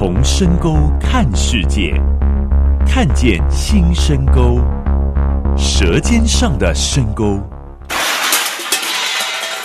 [0.00, 1.92] 从深沟看世界，
[2.86, 4.58] 看见新深沟，
[5.58, 7.38] 舌尖上的深沟。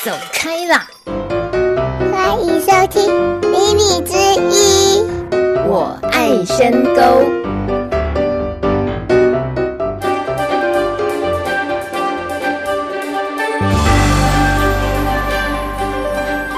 [0.04, 0.86] 走开啦！
[2.12, 3.10] 欢迎收听
[3.50, 4.18] 《米米之
[4.52, 5.00] 一》，
[5.68, 7.24] 我爱深沟。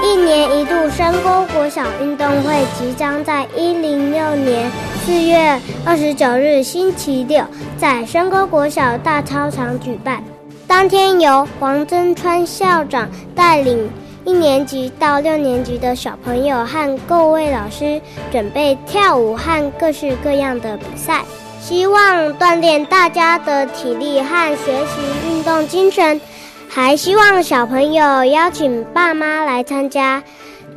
[0.02, 1.46] 一年一度深沟
[1.78, 4.68] 小运动会即将在一零六年
[5.06, 7.40] 四月二十九日星期六
[7.76, 10.20] 在深沟国小大操场举办。
[10.66, 13.88] 当天由黄增川校长带领
[14.24, 18.00] 一年级到六年级的小朋友和各位老师
[18.32, 21.22] 准备跳舞和各式各样的比赛，
[21.60, 26.20] 希望锻炼大家的体力和学习运动精神，
[26.68, 30.20] 还希望小朋友邀请爸妈来参加。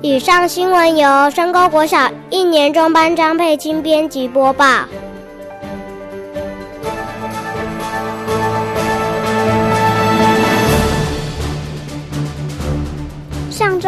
[0.03, 4.65] 以上新闻由深沟国小一年中班张佩青编辑播报。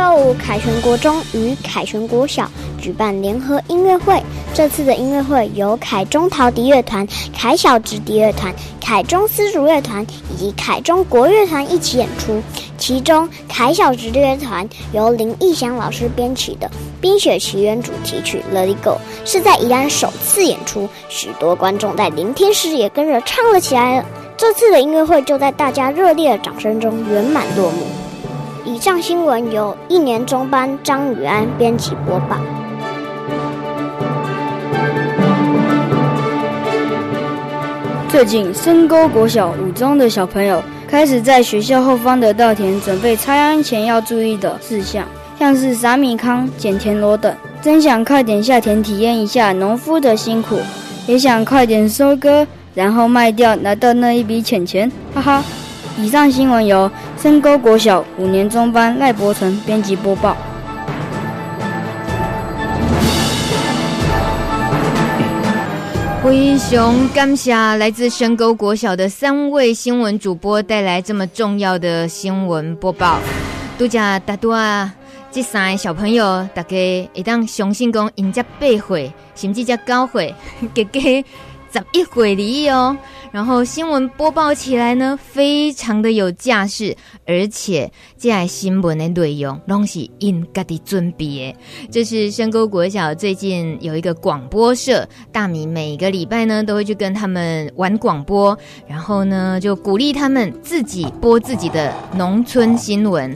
[0.04, 4.22] 周五，凯旋国中与凯旋国小举办联合音乐会。
[4.54, 12.44] 这次的音乐会由凯中陶笛乐团、凯小直笛乐团、凯中丝竹乐团以及凯中国乐团一起演出。
[12.78, 16.68] 其中，凯小直乐团由林义祥老师编曲的
[17.00, 18.90] 《冰雪奇缘》主题曲《Let It Go》
[19.24, 24.04] 是在宜兰首次演出，许多观众在聆听时也跟着唱了起来。
[24.36, 28.03] 这次的音乐会就在大家热烈的掌声中圆满落幕。
[28.66, 32.38] 以上新闻由一年中班张宇安编辑播报。
[38.08, 45.06] 最近，深沟国小五中的小朋友开始在学校后方的稻田准备插秧前要注意的事项，
[45.38, 47.36] 像是撒米糠、剪田螺等。
[47.62, 50.60] 真想快点下田体验一下农夫的辛苦，
[51.06, 55.44] 也想快点收割，然后卖掉拿到那一笔钱钱，哈哈。
[56.00, 56.90] 以上新闻由
[57.24, 60.36] 深沟国小五年中班赖柏成编辑播报。
[66.22, 73.18] 非常感谢来自深沟国小的三位新闻主播带来这么重要的新闻播报。
[73.78, 74.94] 多谢大多啊，
[75.32, 76.76] 这三个小朋友大家
[77.14, 80.36] 一旦相信讲，人家八岁甚至才九岁，
[80.74, 81.24] 给给。
[81.74, 82.96] 十一会里哦，
[83.32, 86.96] 然后新闻播报起来呢，非常的有架势，
[87.26, 91.56] 而且这新闻的内容拢是因家的准备的。
[91.90, 98.56] 这是深沟国小最近有一个广播社，大米每个礼拜呢都会去跟他们玩广播，
[98.88, 103.36] 然后呢就鼓励他们自己播自己的农村新闻。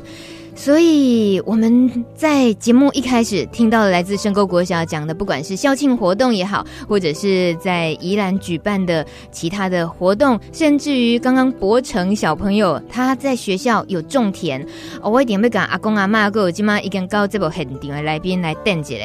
[0.57, 14.62] 所以我们在节目一开始听到了来自深沟国小讲的，不管是校庆活动也好，或者是在宜兰举办的其他的活动，甚至于刚刚博成小朋友他在学校有种田，
[15.01, 18.95] 哦、我一定要跟阿公阿妈还有今妈已经到这部很定的来宾来等一下。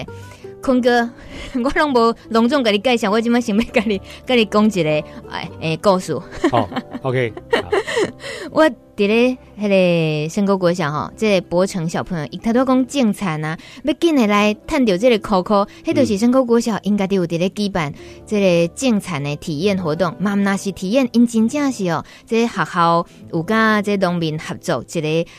[0.62, 1.10] 坤哥，
[1.62, 4.90] 我拢无隆重给你介绍，我今麦想要跟你 跟你讲一个
[5.28, 6.16] 哎哎故事。
[6.50, 6.68] 好
[7.02, 7.32] ，OK。
[8.50, 8.64] 我
[8.96, 17.92] 伫咧迄个深沟国小吼，这个博成小朋友，伊他都讲种田啊，要紧的来探到这个考考，迄著是深沟国小应该都有伫咧举办
[18.24, 20.14] 即个种田的体验活动。
[20.18, 25.30] 嘛那是体验，因真正是哦，即个学校有甲即农民合作一个。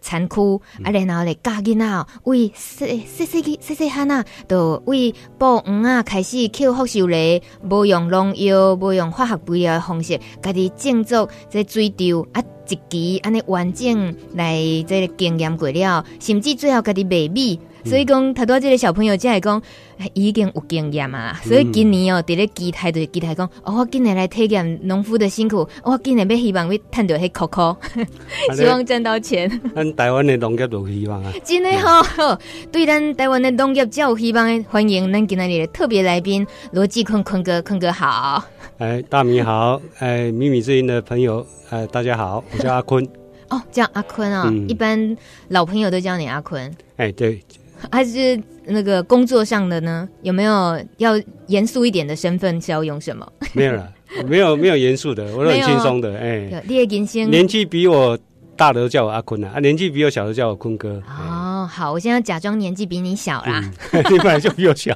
[0.00, 14.56] 产区啊，然后咧教囡仔，为细细细细细汉啊，都为布鱼啊，开始捡福寿螺，无用农药，无用化学肥料的方式，家己种作这水稻啊，一期安尼完整来
[14.86, 17.58] 这个经验过了，甚至最后家己卖米。
[17.84, 19.62] 所以讲，他多这个小朋友才会讲，
[20.14, 21.40] 已经有经验啊。
[21.42, 27.76] 所以今年哦，伫咧期待就是期待讲，哦，我今年来体验农夫的辛苦，我今年要希望要赚到迄扣扣，
[28.54, 29.50] 希望赚到钱。
[29.74, 31.32] 咱台湾的农业都有希望啊！
[31.44, 32.38] 真的好，好，
[32.70, 38.44] 对咱台湾的农业较有希望的，欢迎咱今天的特别来宾罗继坤坤哥，坤哥好。
[38.78, 43.06] 哎，大米好，哎，米米之音的朋友，哎，大家好，我叫阿坤。
[43.50, 45.16] 哦，叫阿坤啊、哦嗯，一般
[45.48, 46.72] 老朋友都叫你阿坤。
[46.96, 47.40] 哎，对。
[47.90, 50.08] 还是那个工作上的呢？
[50.22, 51.12] 有没有要
[51.46, 53.26] 严肃一点的身份是要用什么？
[53.54, 53.92] 没有了，
[54.26, 56.16] 没有没有严肃的，我都很轻松的。
[56.18, 58.18] 哎，你也年轻年纪比我
[58.56, 61.02] 大的都叫我阿坤啊，年纪比我小的叫我坤哥。
[61.08, 61.39] 哦，
[61.70, 63.62] 好，我现在假装年纪比你小啦。
[63.92, 64.92] 嗯、 你本来就比我小。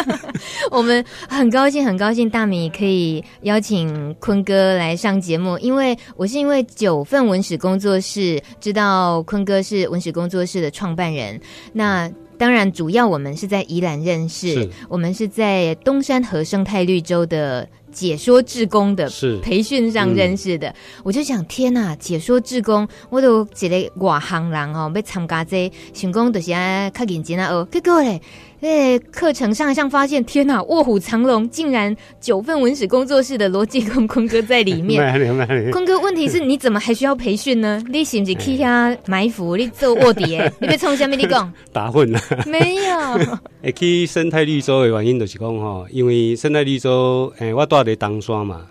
[0.70, 11.40] 我们很高兴，很高兴大米可以邀请坤哥来上节目，因为我是因为九份文史工作室知道坤哥是文史工作室的创办人，
[11.72, 19.10] 那当然，主要我们是在宜兰认识，我们是在东山和生态绿洲的解说志工的
[19.42, 20.74] 培训上认识的。
[21.02, 28.20] 我就想，天呐，解说志工，我都一个外行人哦，要参加这想讲就是啊，较认真啊哦，结果嘞。
[28.60, 35.00] 哎，课程上一上发现，天哪，卧虎藏龙，竟然九份文史工作室的罗继坤坤哥在里面。
[35.70, 37.80] 坤哥，问题是你怎么还需要培训呢？
[37.88, 39.56] 你是不是去下埋伏？
[39.56, 40.36] 你做卧底？
[40.60, 42.20] 你别冲下面你讲 打混了？
[42.46, 43.38] 没有。
[43.62, 48.62] 哎，去生态绿洲的原因就是讲吼，因为生态绿洲，哎，我住在东山嘛，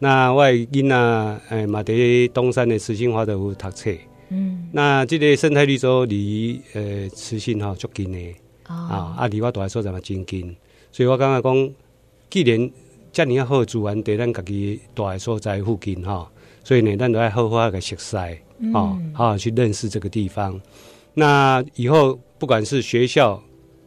[0.00, 1.94] 那我囡仔哎，嘛在
[2.34, 3.92] 东山的慈心华德福读册。
[4.30, 8.18] 嗯，那这个生态绿洲离呃慈心哈足近的。
[8.68, 9.14] 啊！
[9.16, 10.54] 啊，离我住的所在嘛真近，
[10.90, 11.74] 所以我感觉讲，
[12.28, 12.70] 既然
[13.12, 16.30] 遮尔啊好的资源在咱家己住的所在附近哈，
[16.64, 20.60] 所以呢，咱都要好好个熟悉，啊、嗯，好好去认识这个地方。
[21.14, 23.40] 那以后不管是学校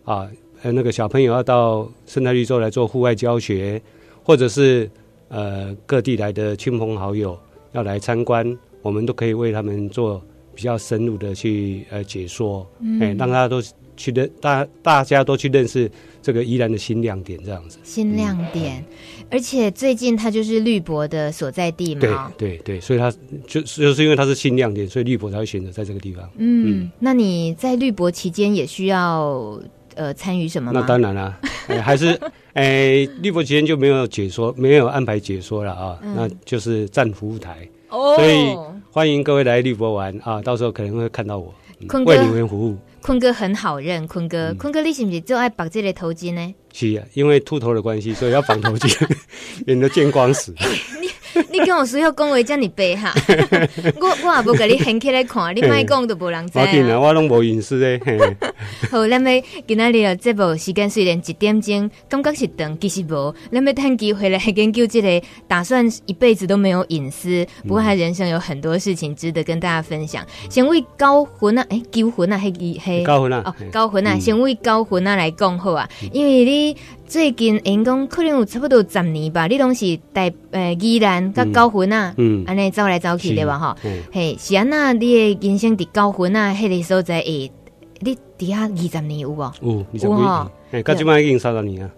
[0.05, 0.29] 啊，
[0.61, 3.81] 呃，那个小朋友要到生态绿洲来做户外教学，
[4.23, 4.89] 或者是
[5.27, 7.37] 呃各地来的亲朋好友
[7.73, 10.21] 要来参观，我们都可以为他们做
[10.55, 13.61] 比较深入的去呃解说，哎、嗯欸，让大家都。
[13.99, 15.91] 去认大大家都去认识
[16.21, 17.77] 这个宜兰的新亮点，这样子。
[17.83, 18.79] 新亮点，
[19.19, 22.31] 嗯、而且最近它就是绿博的所在地嘛。
[22.37, 23.11] 对对对，所以它
[23.45, 26.23] 就就是因为它是新亮点，所以绿博才会选择在这个地方。
[26.37, 29.61] 嗯，嗯，那你在绿博期间也需要
[29.95, 30.79] 呃参与什么吗？
[30.79, 32.17] 那当然啦、啊 欸，还是
[32.53, 37.67] 哎绿博期间就没有解说，没有安排解说了啊，嗯、那就是站服务台。
[37.89, 38.55] 哦，所以
[38.91, 42.77] 欢迎各位来绿博玩啊，到时候可能会看到我，嗯、为你们服务。
[43.01, 46.53] 坤哥很好认，坤哥，坤、嗯、哥，你是不是就爱绑这个头巾呢？
[46.73, 49.17] 是啊，因为秃头的关系，所以要绑头巾，
[49.65, 50.53] 免得见光死。
[51.01, 51.07] 你
[51.65, 53.13] 跟我说要讲话叫你背哈，
[53.99, 56.99] 我我也不给你掀起来看，你卖讲都无人知啊。
[56.99, 57.99] 我拢无隐私的。
[58.89, 63.33] 好，咱们今仔日这部时间虽然一点钟，感觉是长，其实无。
[63.51, 70.25] 咱们趁机会来研究这个，打算一辈子都没有隐私，不过他人生有很多事情值得跟大家分享。
[70.49, 72.53] 先为高魂啊，哎，高魂啊，黑
[72.83, 76.75] 黑高魂啊，哦，高魂啊，先为高魂啊来讲好啊，因为你。
[77.09, 83.57] 最近因讲可能有差不多十年吧，你拢是带诶宜兰甲高雄啊，嗯，安尼走来走去对吧？
[83.57, 83.75] 吼，
[84.11, 87.51] 嘿，是安那你的人生伫高雄啊，迄个所在诶，
[87.99, 89.51] 你伫遐二十年有无？
[89.61, 91.89] 有，有哈，诶，到即摆已经三十年啊。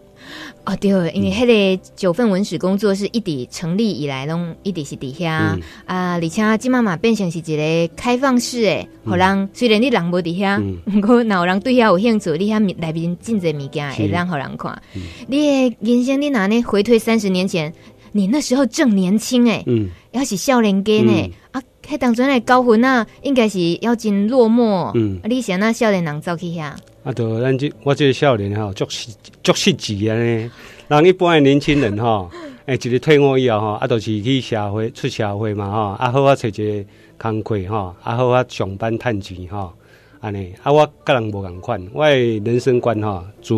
[0.63, 1.45] 哦对，因为迄
[1.77, 10.61] 个九份文史工作是一直成立以来，拢一直是底下、嗯、啊，而且今妈妈变成是一个开放式诶，互人、嗯、虽然你人无伫遐，
[11.01, 14.81] 不过若有人对遐有兴趣，你遐内面真侪物件会让互人看。
[14.95, 16.61] 嗯、你诶人生你哪呢？
[16.63, 17.73] 回退三十年前，
[18.11, 21.11] 你那时候正年轻诶，嗯，要是少年家呢？
[21.11, 26.71] 嗯、啊，迄当阵诶高分啊，应该是要真落寞，嗯，啊，你想那少年人走去遐？
[27.03, 29.09] 啊，对，咱这我这个少年吼，足实
[29.43, 30.51] 足实际啊呢。
[30.87, 32.29] 人一般的年轻人哈，
[32.65, 36.85] 哎，一日退伍以后吼，啊，都是去社会出社会嘛哈，啊，好啊，找一个
[37.17, 39.73] 工课哈，啊，好啊，上班趁钱哈，
[40.21, 43.53] 安尼，啊，我个人无共款，我的人生观哈，自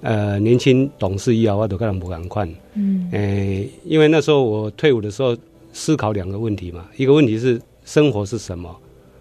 [0.00, 2.48] 呃年轻懂事以后，我都个人无共款。
[2.74, 5.36] 嗯，诶，因为那时候我退伍的时候，
[5.72, 8.74] 思考两个问题嘛，一个问题是生活是什么，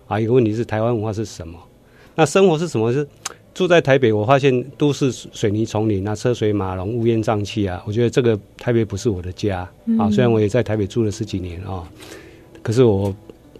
[0.07, 1.57] 啊，一个问题是台湾文化是什么。
[2.15, 2.91] 那生活是什么？
[2.91, 3.07] 是
[3.53, 7.81] 住在台北，我发现都市水泥丛林啊，车水马龙，乌烟瘴气啊。
[7.85, 10.09] 我觉得这个台北不是我的家、嗯、啊。
[10.09, 11.89] 虽然我也在台北住了十几年啊，
[12.61, 13.13] 可是我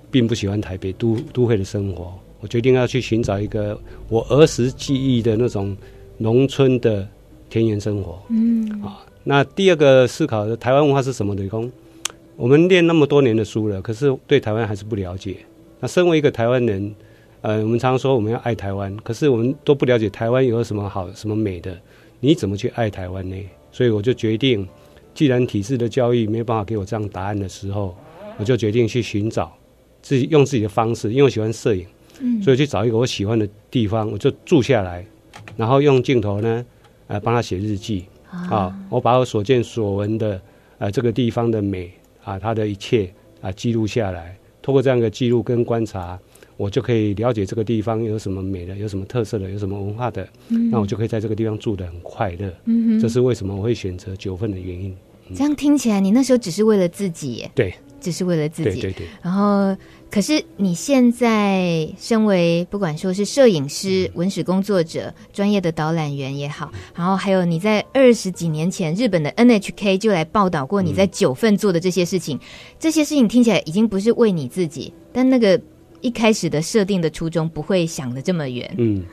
[0.09, 2.13] 并不喜欢台北都都会的生活。
[2.39, 3.79] 我决定要去寻找一个
[4.09, 5.75] 我儿时记忆的那种
[6.17, 7.07] 农村的
[7.49, 8.21] 田园生活。
[8.29, 11.35] 嗯啊，那第二个思考的台湾文化是什么？
[11.35, 11.71] 雷公，
[12.41, 15.35] 我们念那么多年的书了，可是对台湾还是不了解。
[15.79, 16.95] 那身为一个台湾人。
[17.41, 21.75] 呃，我们常说我们要爱台湾，可是我们都不了解台湾有什么好、什么美的，
[22.19, 23.35] 你怎么去爱台湾呢？
[23.71, 24.67] 所以我就决定，
[25.15, 27.97] 既然体制的教育没有办法给我这样答案的时候，
[28.37, 29.51] 我就决定去寻找
[30.03, 31.83] 自己用自己的方式，因为我喜欢摄影，
[32.19, 35.03] 嗯，所以去找一个我喜欢的地方，我就住下来，
[35.57, 36.63] 然后用镜头呢，
[37.07, 40.39] 呃，帮他写日记啊，啊，我把我所见所闻的，
[40.77, 41.91] 呃，这个地方的美
[42.23, 46.19] 啊，他的一切啊，记录下来，通过这样的记录跟观察。
[46.57, 52.53] 我就可以了解这个地方有什么美的，有什么特色的，有什么文化的，嗯、那我就可以在这个地方住的很快乐。
[52.65, 54.95] 嗯哼，这是为什么我会选择九份的原因。
[55.29, 57.51] 嗯、这样听起来，你那时候只是为了自己耶？
[57.55, 58.81] 对，只是为了自己。
[58.81, 59.07] 对对对。
[59.21, 59.73] 然后，
[60.09, 72.41] 可是你现在身为不管说是摄影师、嗯、文史工作者、专业的导览员也好，嗯、然后还有你在二十几年前日本的 NHK 就来报道过你在九份做的这些事情，嗯、
[72.79, 75.61] 这些事情听起来已经不是为你自己，但那个。
[76.03, 78.67] 一开始的设定的初衷不会想的这么远。
[78.79, 79.03] 嗯，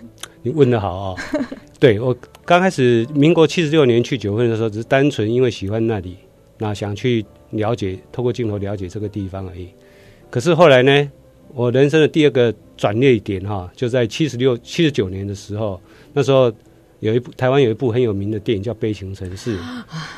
[0.40, 1.18] 你问的好哦。
[1.78, 2.16] 对，我
[2.46, 6.16] 刚开始民国七十六年去九份的时候，只是单纯因为喜欢那里，
[6.56, 9.68] 那想去了解，透过镜头了解这个地方而已。
[10.30, 11.10] 可是后来呢，
[11.54, 15.80] 我人生的第二个转捩点哈，就在七十六、七十九年的时候，
[16.12, 16.52] 那时候
[17.00, 19.56] 有一部台湾有一部很有名的电影叫《悲情城市》，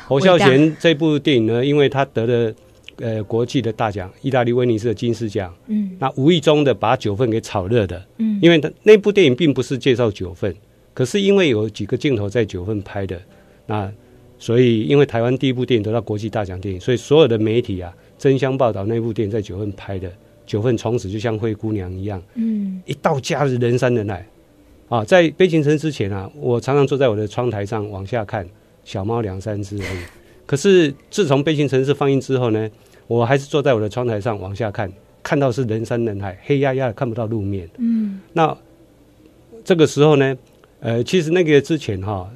[0.07, 2.53] 侯孝贤这部电影呢，因为他得了
[2.97, 10.53] 呃国际的大奖，意大利威尼斯的金狮奖，嗯，那无意中的把九份给炒热的，嗯，因为他那部电影并不是介绍九份，
[10.93, 13.19] 可是因为有几个镜头在九份拍的，
[13.67, 13.91] 那
[14.41, 20.11] 所以因为台湾第一部电影得到国际大奖电影，所以所有的媒体啊争相报道那部电影在九份拍的。
[20.47, 24.25] 九份从此就像灰姑娘一样，嗯，一到假日人山人海，
[24.89, 28.45] 啊，在悲情城之前啊，我常常坐在我的窗台上往下看，
[28.83, 29.99] 小猫两三只而已。
[30.47, 32.69] 可是自从悲情城市放映之后呢，
[33.07, 34.91] 我还是坐在我的窗台上往下看，
[35.23, 37.69] 看到是人山人海，黑压压的看不到路面。
[37.77, 38.57] 嗯，那
[39.63, 40.35] 这个时候呢，
[40.81, 42.29] 呃，其实那个之前哈，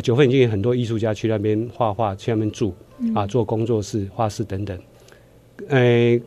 [0.00, 2.74] 九份已经有很多艺术家去那边画画，去那边住
[3.14, 4.78] 啊，做工作室、画室等等，
[5.68, 6.20] 呃。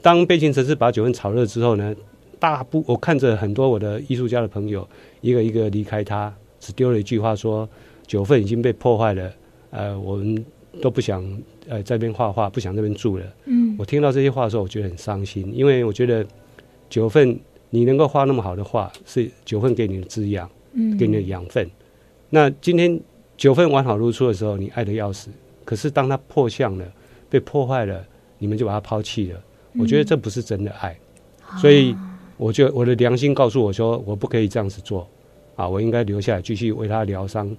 [0.00, 1.94] 当悲情城市把九份炒热之后呢，
[2.38, 4.88] 大部我看着很多我的艺术家的朋友
[5.20, 7.68] 一个一个离开他，只丢了一句话说
[8.06, 9.30] ：“九份已经被破坏了，
[9.70, 10.44] 呃，我们
[10.80, 11.22] 都不想
[11.68, 16.24] 呃在这边画画，不想在这边住了。”嗯，我听到这些话的时候，我觉得很伤心，因为我觉得
[16.88, 17.38] 九份
[17.70, 21.68] 你能够画那么好的画，是九份给你的滋养，嗯，给你的养分。
[22.30, 23.00] 那今天
[23.36, 25.30] 九份完好如初的时候，你爱的要死，
[25.64, 26.84] 可是当它破相了，
[27.30, 28.04] 被破坏了，
[28.38, 29.40] 你们就把它抛弃了。
[29.78, 30.98] 我觉得这不是真的爱，
[31.52, 31.94] 嗯、所以
[32.36, 35.08] 我就我的良心告诉我说，我不可以这样子做，
[35.56, 37.54] 啊，我应该留下来继续为他疗伤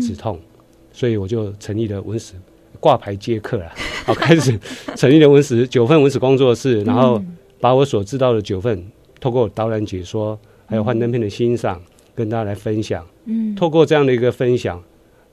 [0.00, 0.58] 止痛，嗯、
[0.92, 2.34] 所以我就成立了文史
[2.78, 3.72] 挂牌接客了，
[4.06, 4.58] 好，开始
[4.94, 7.22] 成立了文史九份文史工作室，然后
[7.60, 8.86] 把我所知道的九份，
[9.20, 11.80] 透过导览解说，还有幻灯片的欣赏，
[12.14, 13.06] 跟大家来分享。
[13.24, 14.82] 嗯，透过这样的一个分享，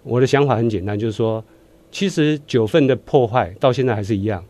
[0.03, 1.43] 我的想法很简单，就是说，
[1.91, 4.43] 其实九份的破坏到现在还是一样。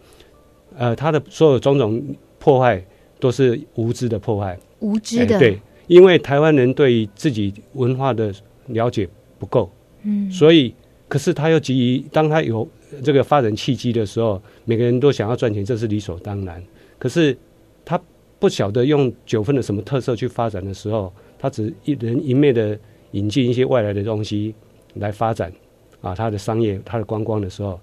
[0.77, 2.01] 呃，他的所有种种
[2.39, 2.81] 破坏
[3.19, 8.33] 都是无知的破坏，无知的、欸、对，因为台湾人对自己文化的
[8.67, 9.07] 了解
[9.37, 9.69] 不够，
[10.03, 10.73] 嗯，所以
[11.09, 12.65] 可是他又急于，当他有
[13.03, 16.63] 这个发展契机的时候，每个人都想要赚钱，这是理所当然。
[16.97, 17.37] 可是
[17.83, 17.99] 他
[18.39, 21.11] 不晓得用九份的什么特色去发展的时候，
[21.41, 22.77] 他只一人一昧的
[23.11, 24.53] 引进一些外来的东西
[24.93, 25.51] 来发展
[25.99, 27.79] 啊，他的商业、他的观光的时候，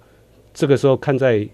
[0.55, 1.47] 这个时候看在。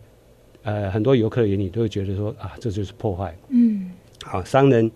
[0.67, 3.37] 呃，很多游客眼里都会觉得说啊，这就是破坏。
[3.51, 3.91] 嗯，
[4.23, 4.91] 好，商人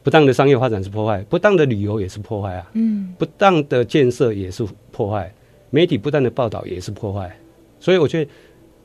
[0.00, 2.70] 不当的商业发展是破坏，不当的旅游也是破坏啊。
[2.74, 5.34] 嗯，不当的建设也是破坏，
[5.70, 7.36] 媒体不当的报道也是破坏。
[7.80, 8.30] 所以我觉得，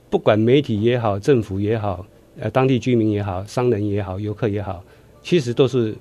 [0.10, 2.04] 不管媒体也好，政府也好，
[2.40, 4.84] 呃，当地居民也好，商人也好，游客也好，
[5.22, 5.96] 其实都是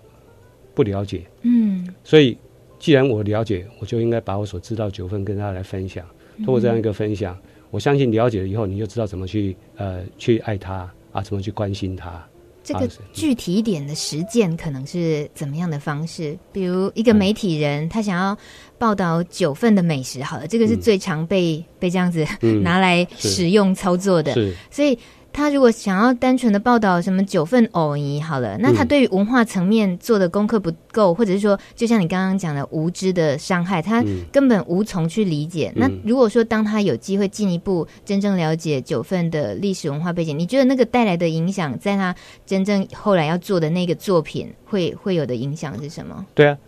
[0.74, 1.24] 不了解。
[1.42, 2.36] 嗯，所以
[2.78, 6.04] 既然我了解，我就应该把我所知道九份跟大家来分享，
[6.38, 7.34] 通过这样一个分享。
[7.34, 12.22] 嗯我相信了解了以后，你就知道怎么去呃去爱他啊，怎么去关心他。
[12.62, 16.36] 这个具体一点的实践可能是怎么样的方式？
[16.52, 18.36] 比如一个媒体人，他想要
[18.76, 22.26] 报道九份的美食，好了，这个是最常被、嗯、被这样子
[22.62, 24.98] 拿来使用操作的，是所以。
[25.32, 35.72] 他如果想要单纯的报道什么九份藕泥好了，那他对于文化层面做的功课不够，或者是说，就像你刚刚讲的无知的伤害，他根本无从去理解。
[35.76, 46.26] 那如果说当他有机会进一步真正了解九份的历史文化背景，你觉得那个带来的影响，在他真正后来要做的那个作品会会有的影响是什么？
[46.34, 46.58] 对啊，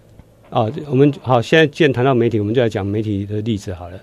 [0.51, 3.99] 啊，我们好，现在既然谈到媒体，我们就来讲媒体的例子好了。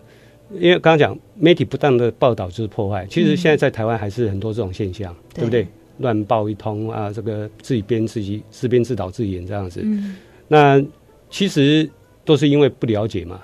[0.59, 5.67] 因为刚刚讲媒体不当的报道就是破坏，其实现在在台湾还是很多这种现象，嗯、对不对？
[5.99, 9.81] 乱报一通啊，这个自己编自己自编自导自演这样子。
[9.83, 10.15] 嗯、
[10.47, 10.83] 那
[11.29, 11.87] 其实
[12.25, 13.39] 都是因为不了解嘛，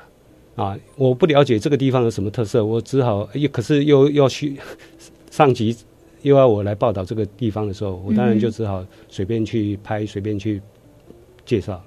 [0.56, 4.58] 啊，我不了解这个地方有什么特色，我只好又可是又要去
[5.30, 5.76] 上级
[6.24, 10.60] 又要我来报道这个地方的时候，我当然就只好随便去拍，随便去
[11.46, 11.80] 介绍。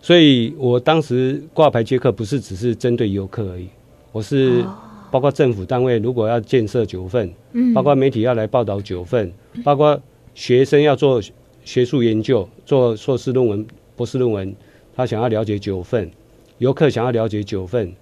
[0.00, 3.68] 所以我当时挂牌接客不是只是针对游客而已。
[4.12, 4.64] 我是
[5.10, 9.32] 包括政府单位，如果要建设九份，嗯，包括媒体要来报道九份，
[9.64, 10.00] 包括
[10.34, 11.20] 学生要做
[11.64, 14.54] 学术研究，做硕士论文、博士论文，
[14.94, 16.10] 他想要了解九份，
[16.58, 17.92] 游客想要了解九份，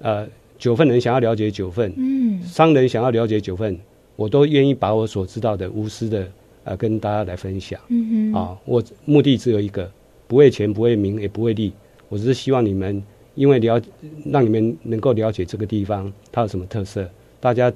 [0.00, 0.26] 呃，
[0.58, 3.78] 九份人想要了解九份，嗯，商人想要了解九份，
[4.16, 6.26] 我都愿意把我所知道的无私的
[6.64, 9.90] 呃跟大家来分享，嗯哼，啊，我目的只有一个，
[10.26, 11.72] 不为钱，不为名，也不为利，
[12.08, 13.02] 我只是希望你们。
[13.34, 13.80] 因为了，
[14.24, 17.08] 让你们能够了解这个地方它有什么特色，
[17.40, 17.72] 大家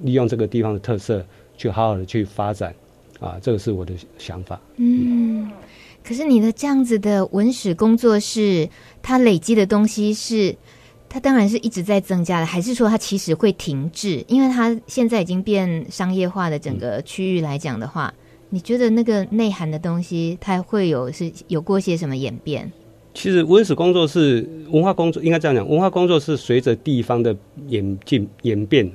[0.00, 1.24] 利用这个地方的特色
[1.56, 2.74] 去好好的去发展，
[3.20, 4.60] 啊，这个是我的想法。
[4.76, 5.50] 嗯。
[6.04, 8.66] 可是你的这样子的文史工作室，
[9.02, 10.56] 它累积的东西是，
[11.06, 14.24] 它当然是一直在增加的，还是说它其实会停滞？
[14.26, 18.14] 因为它现在已经变商业化的整个区域来讲的话，
[18.48, 22.72] 你觉得那个内涵的东西，它会有是有过些什么演变？
[23.18, 28.88] 其实文史工作是文化工作应该这样讲，文化工作是随着地方的演进演变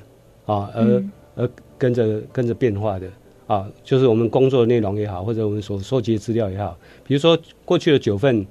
[0.46, 3.06] 啊，而、嗯、而跟着跟着变化的
[3.48, 8.48] 啊，就是我们工作的内容也好，或者我们所收集的资料也好，比如说过去的九份，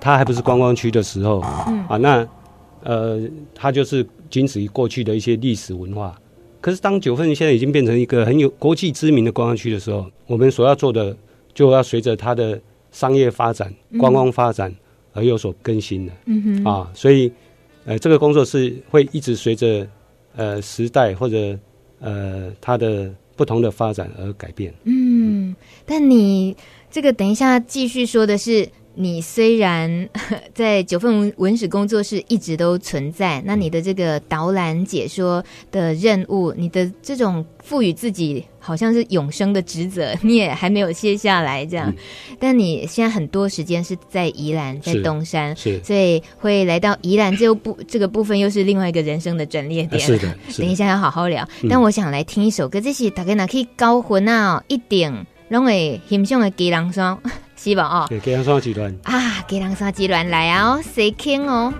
[0.00, 2.26] 它还不是观光区的时候，嗯、啊，那
[2.82, 3.20] 呃，
[3.54, 6.18] 它就是仅止于过去的一些历史文化。
[6.62, 11.14] 可是当九份现在已经变成一个很有国际知名的观光区的时候，我们所要做的
[11.52, 12.58] 就要随着它的
[12.90, 14.70] 商业发展、观光发展。
[14.70, 14.76] 嗯
[15.12, 17.32] 而有所更新的，嗯哼啊，所以，
[17.84, 19.86] 呃，这个工作是会一直随着
[20.36, 21.58] 呃时代或者
[22.00, 24.72] 呃它的不同的发展而改变。
[24.84, 26.56] 嗯，但你
[26.90, 28.68] 这个等一下继续说的是。
[28.94, 30.08] 你虽然
[30.52, 41.88] 在九份文史工作室一直都存在，那你的这个导览解说的任务，你的这种赋予自己好像是永生的职责，你也还没有卸下来这样。
[41.88, 41.96] 嗯、
[42.38, 50.00] 但你现在很多时间是在宜兰，在东山，是，所以会来到宜兰这部这个部分，又是另外一个人生的转捩点。
[50.00, 51.48] 是的，是的，等一下要好好聊。
[51.62, 57.16] 嗯、但我想来听一首歌，这是大概哪可以高魂啊，一点拢会欣赏的基隆山。
[57.62, 57.84] 是吧？
[57.84, 59.44] 哦，给人刷几轮啊！
[59.46, 60.76] 给人刷几轮来啊！
[60.76, 61.70] 哦，谁听哦？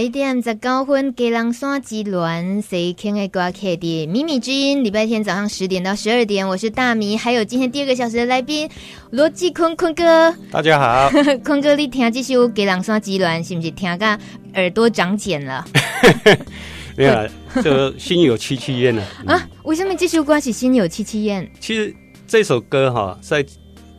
[0.00, 8.68] 一点十九分，给人刷机乱，谁听的歌曲的秘密之音，礼拜天早上十点到十二点，我是大米，还有今天第二个小时的来宾
[9.10, 10.32] 罗继坤坤哥。
[10.50, 11.10] 大家好，
[11.44, 14.18] 坤哥，你听这首给人刷机乱，是不是听个
[14.54, 15.64] 耳朵长茧了？
[16.96, 17.26] 没有、啊，
[17.62, 19.02] 就心有戚戚焉了。
[19.26, 19.48] 啊？
[19.64, 21.48] 为什么这首歌是心有戚戚焉？
[21.58, 21.92] 其实
[22.26, 23.44] 这首歌哈，在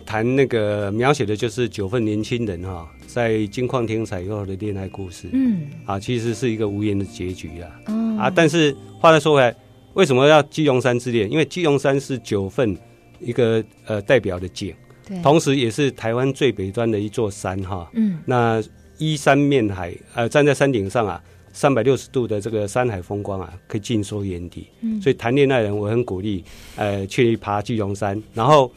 [0.06, 2.88] 谈那个描写的就是九份年轻人哈。
[3.12, 9.56] 在金矿天采购的恋爱故事，嗯，啊，其实是一个无言的结局啊，嗯、啊，但是话再说回来，
[9.96, 11.30] 为什么要基隆山之恋？
[11.32, 12.78] 因为基隆山是九份
[13.20, 14.76] 一个呃代表的景，
[15.08, 18.64] 对，同时也是台湾最北端的一座山哈，嗯，那
[19.00, 21.20] 依山面海，呃，站在山顶上啊，
[21.52, 26.44] 三百六十度的这个山海风光啊，可以尽收眼底，嗯，所以谈恋爱人我很鼓励，
[26.76, 28.72] 呃，去爬基隆山，然后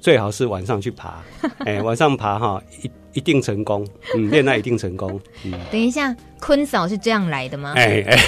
[0.00, 1.22] 最好是晚上去爬，
[1.64, 2.90] 哎、欸，晚上爬哈一。
[3.14, 5.20] 一定成功，嗯，恋爱一定成功。
[5.44, 7.74] 嗯，等一下，坤嫂是这样来的吗？
[7.76, 8.18] 哎哎，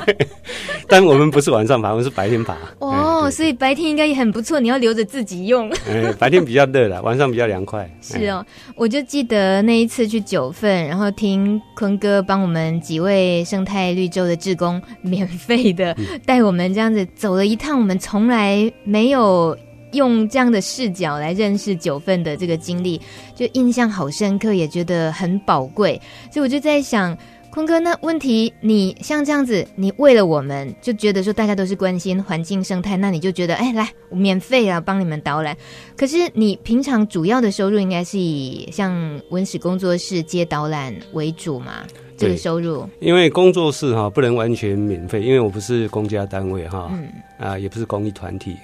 [0.88, 2.56] 但我们不是晚上爬，我们是白天爬。
[2.78, 5.70] 哦，欸、所以白天应该也很不错，你要留着自己用。
[5.86, 7.86] 哎，白天比较热了，晚上比较凉快。
[8.00, 8.42] 是哦，
[8.74, 19.54] 我就记得那一次去九份，然后听坤哥帮我们几位生态绿洲的志工免费的带我们这样子走了一趟，我们从来没有。
[19.92, 23.00] 用这样的视角来认识九份的这个经历，
[23.34, 26.00] 就印象好深刻，也觉得很宝贵。
[26.32, 27.16] 所以我就在想，
[27.50, 35.56] 坤哥，那问题你像这样子，你为了我们就觉得说大家都是关心环境生态，那你就觉得哎，来我免费啊，帮你们导览。
[35.96, 41.84] 可是你平常主要的收入应该是以像文史工作室接导览为主嘛？
[42.18, 48.56] 这个收入，因为工作室哈不能完全免费，因为我不是公家单位哈，嗯、啊也不是公益团体。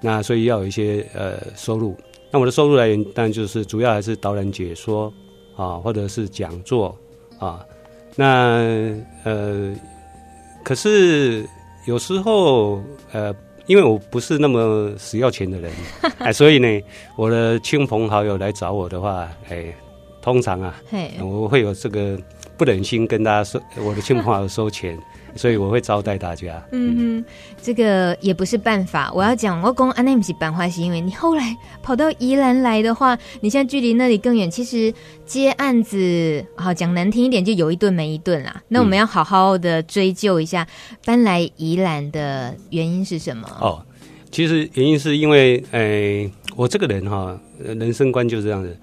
[0.00, 1.96] 那所以要有一些呃收入，
[2.30, 5.12] 那我的收入来源当然就是主要还是导览解说
[5.56, 6.96] 啊，或者是讲座
[7.38, 7.64] 啊。
[8.14, 9.74] 那呃，
[10.64, 11.44] 可是
[11.86, 12.82] 有时候
[13.12, 13.34] 呃，
[13.66, 15.72] 因为我不是那么死要钱的人，
[16.18, 16.68] 哎，所以呢，
[17.16, 19.74] 我的亲朋好友来找我的话，哎，
[20.22, 20.74] 通常啊，
[21.20, 22.18] 我会有这个
[22.56, 24.98] 不忍心跟大家收我的亲朋好友收钱。
[25.36, 26.62] 所以我会招待大家。
[26.72, 27.24] 嗯哼，
[27.62, 29.12] 这个也不是办法。
[29.14, 34.50] 我要讲，我讲安内不是办法，是因为你后来跑到宜兰来的话，你现在距离那里更远。
[34.50, 34.92] 其实
[35.24, 38.62] 接案子，好讲难听一点，就有一顿没一顿啦。
[38.68, 43.48] 那我们要好好的追究一下，嗯、搬来宜兰的原因是什么？
[43.60, 43.82] 哦，
[44.30, 48.76] 其实原因是因为，哎、呃，我这个人哈，人生观就是这样子。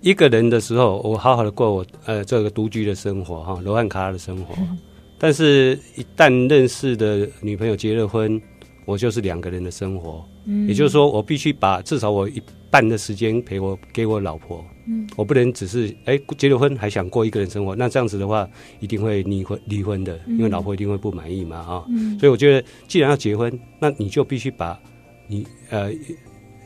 [0.00, 4.54] 一个人的时候，我好好的过我呃这个独居的生活哈，罗汉卡的生活。
[4.58, 4.78] 嗯
[5.18, 8.40] 但是，一旦认识的女朋友结了婚，
[8.84, 14.64] 我就是两个人的生活嗯，也就是说，我必须把至少我一半的时间陪我给我老婆。
[14.86, 18.48] 嗯，我不能只是哎结了婚还想过一个人生活，那这样子的话
[18.80, 21.84] 一定会离婚离婚的，因为老婆一定会不满意嘛啊。
[21.90, 24.80] 嗯，所以我觉得既然要结婚，那你就必须把
[25.26, 25.92] 你呃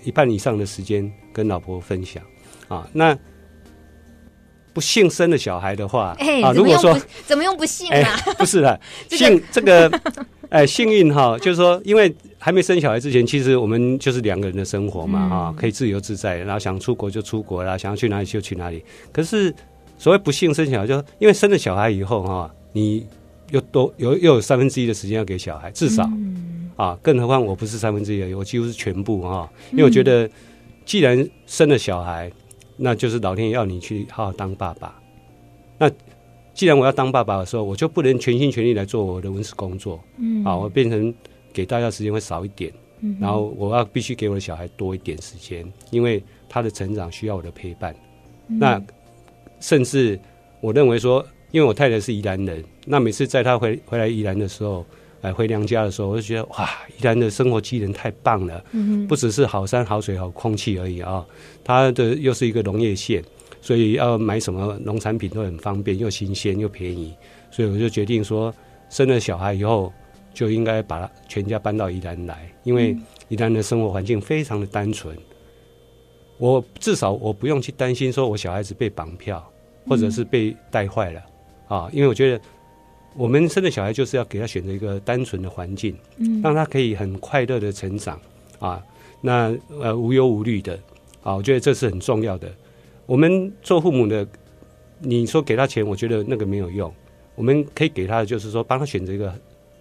[0.05, 2.23] 一半以上的时间跟老婆分享
[2.69, 2.89] 啊。
[2.93, 3.19] 那
[4.73, 7.95] 不幸生了小孩的话，啊，如果说怎么用不幸啊？
[8.27, 8.81] 欸、不是的，
[9.11, 9.87] 幸这个，
[10.49, 18.83] 哎、欸，幸运哈，就是说，因为还没生小孩之前，其实我们就是两个人的生活嘛，哈、嗯，可以自由自在，然后想出国就出国啦，想要去哪里就去哪里。
[19.13, 19.55] 可是
[19.99, 23.07] 所谓不幸生小孩，就是因为生了小孩以后哈，你
[23.51, 30.29] 又多有又有三分之一的时间要给小孩，至少、嗯、啊，更何况我不是三分之一而已，我几乎是全部哈，因为我觉得
[30.87, 32.33] 既然生了小孩。
[32.85, 35.01] 那就是老天爷要你去好好当爸爸。
[35.79, 35.89] 那
[36.53, 40.03] 既然我要当爸爸的时候，我就不能全心全力来做我的文史工作。
[40.19, 41.15] 嗯，啊，我变成
[41.53, 42.73] 给大家时间会少一点。
[43.01, 47.95] 嗯，然后我要必须给我的小孩多一点时间，因为他的成长需要我的陪伴。
[48.49, 48.83] 嗯，那
[49.61, 50.19] 甚至
[50.61, 54.85] 我认为说，因为我太太是宜兰人，那每次在她回回来宜兰的时候。
[55.23, 56.69] 来回娘家的时候，我就觉得哇，
[56.99, 58.65] 宜兰的生活机能太棒了。
[58.73, 61.25] 嗯，不只是好山好水好空气而已啊，
[61.65, 63.23] 它的又是一个农业县，
[63.61, 67.15] 所以要买什么农产品都很方便，又新鲜又便宜。
[67.51, 68.55] 所以我就决定说，
[68.91, 69.93] 生了小孩以后
[70.33, 72.97] 就应该把全家搬到宜兰来，因为
[73.29, 75.17] 宜兰的生活环境非常的单纯。
[76.39, 79.47] 我至少我不用去担心说我小孩子被绑票，
[79.87, 81.23] 或者是被带坏了
[81.69, 82.41] 啊，因为我觉得。
[83.15, 88.19] 我们生的小孩就是要给他选择一个单纯的环境，嗯，让他可以很快乐的成长
[88.59, 88.83] 啊，
[89.21, 90.81] 那呃无忧无虑的
[91.23, 92.51] 啊，我觉得这是很重要的。
[93.07, 94.27] 我们做父母的，
[95.01, 96.93] 你说给他钱，我觉得那个没有用。
[97.35, 99.35] 我们可以给他的就是说，帮他选择一个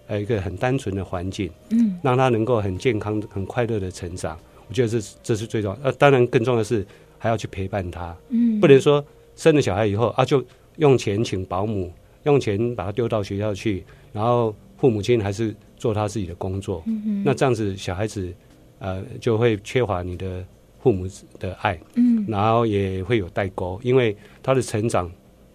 [0.07, 4.37] 呃一个很单纯的环境，嗯，让他能够很健康、很快乐的成长。
[4.67, 5.79] 我觉得这这是最重要。
[5.83, 6.85] 呃，当然更重要的是
[7.17, 9.03] 还要去陪伴他，嗯，不能说
[9.35, 10.43] 生了小孩以后啊就
[10.77, 11.91] 用钱请保姆。
[12.23, 18.31] 用钱把他丢到学校去，然后父母亲还是做他自己的工作，嗯、那这样子小孩子
[18.77, 20.45] 呃就会缺乏你的
[20.81, 21.07] 父母
[21.39, 25.11] 的爱，嗯，然后也会有代沟，因为他的成长，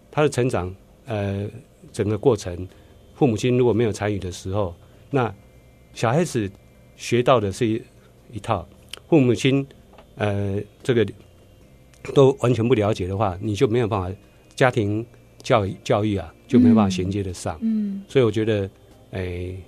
[0.09, 0.73] 他的成长
[1.05, 1.47] 呃
[1.91, 2.67] 整个过程，
[3.13, 4.73] 父母亲如果没有参与的时候，
[5.09, 5.33] 那
[5.93, 6.49] 小孩子
[6.95, 7.81] 学到的是一
[8.33, 8.67] 一套，
[9.09, 9.65] 父母亲
[10.15, 11.05] 呃这个
[12.13, 14.17] 都完全不了解的话，你就没有办法
[14.55, 15.05] 家庭
[15.43, 16.33] 教育教育啊。
[16.47, 18.61] 就没办法衔接得上，嗯，所以我觉得，
[19.11, 19.63] 诶、欸，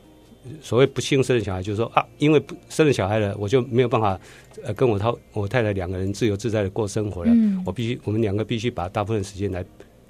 [0.61, 4.19] 所谓不幸生的小孩，就是说啊，因为不生了小孩了，我就没有办法，
[4.63, 7.31] 呃，跟我太我太太两个人自由自在的过生活了。
[7.33, 9.63] 嗯，我必须，我们两个必须把大部分时间来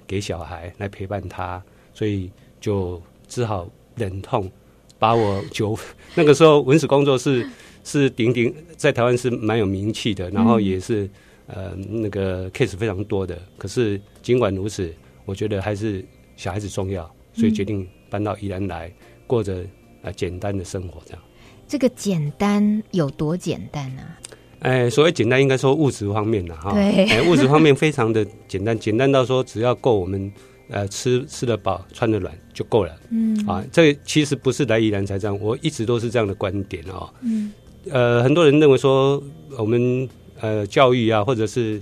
[0.06, 1.62] 给小孩，来陪伴他，
[1.92, 4.50] 所以就只好忍痛
[4.98, 5.78] 把我就
[6.14, 7.48] 那个时候文史工作室
[7.84, 11.04] 是鼎鼎在台湾是蛮有名气的，然后也是、
[11.46, 13.38] 嗯、呃那个 case 非常多的。
[13.58, 14.92] 可是尽管如此，
[15.24, 16.04] 我觉得还是。
[16.36, 18.90] 小孩子重要，所以决定搬到宜兰来，
[19.26, 19.62] 过着
[20.02, 21.00] 呃简单的生活。
[21.06, 21.22] 这样，
[21.66, 24.18] 这个简单有多简单呢、啊？
[24.60, 26.72] 哎、欸，所谓简单，应该说物质方面的哈。
[26.72, 30.32] 对，物质方面非常的简单， 简单到说只要够我们
[30.68, 32.94] 呃吃吃得饱、穿得暖就够了。
[33.10, 37.10] 嗯啊，这其实不是来宜兰才这样，我一直都是这样的观点啊。
[37.22, 37.52] 嗯，
[37.90, 39.22] 呃，很多人认为说
[39.56, 40.08] 我们
[40.40, 41.80] 呃教育啊，或者是。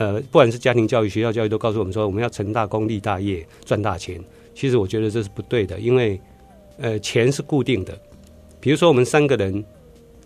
[0.00, 4.22] 呃，不管是家庭教育、学校教育，都告诉我们说，我们要成大功、立大业、赚大钱。
[4.54, 6.20] 其实我觉得这是不对的，因为
[6.78, 7.96] 呃，钱是固定的。
[8.60, 9.64] 比如说，我们三个人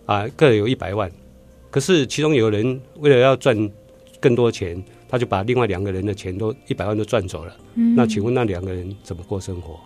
[0.07, 1.11] 啊，各有一百万，
[1.71, 3.71] 可是其中有人为了要赚
[4.21, 7.57] 更多钱，他就把另外两个人的钱都一百万都赚走了。
[7.75, 7.95] 嗯。
[7.95, 9.79] 那请问那两个人怎么过生活？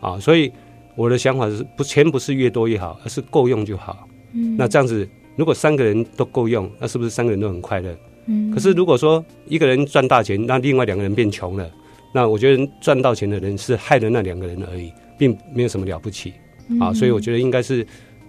[0.00, 0.50] 啊，所以
[0.96, 4.08] 我的想法是，不，钱不是越多越好，而是够用就好。
[4.32, 4.56] 嗯。
[4.56, 7.96] 那这样子，如果三个人都够用，那是不是三个人都很快乐？
[8.26, 11.70] 嗯，可是如果说一个人赚大钱，那另外两个人变穷了，
[12.12, 16.32] 那我觉得赚到钱的人是害了那两个人而已，并没有什么了不起
[16.80, 16.92] 啊。
[16.92, 17.86] 所以我觉得应该是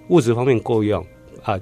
[0.10, 1.06] 物质方面够用
[1.44, 1.60] 啊。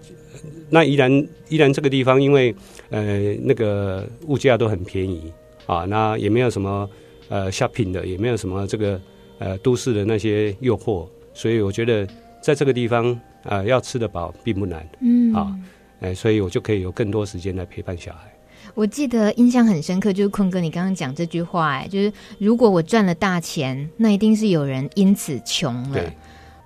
[0.69, 1.11] 那宜兰
[1.49, 2.53] 宜兰这个地方，因为
[2.89, 5.31] 呃那个物价都很便宜
[5.65, 6.89] 啊，那也没有什么
[7.29, 8.99] 呃 shopping 的，也没有什么这个
[9.39, 12.07] 呃都市的那些诱惑，所以我觉得
[12.41, 13.11] 在这个地方
[13.43, 15.55] 啊、呃、要吃得饱并不难，嗯啊。
[16.01, 18.35] 哎，所以我就可以有更多时间来陪伴小孩。
[18.75, 25.93] 我记得印象很深刻，就是坤哥你刚刚讲这句话，哎，就是如果我赚了大钱，那一定是有人因此穷了。
[25.93, 26.11] 对，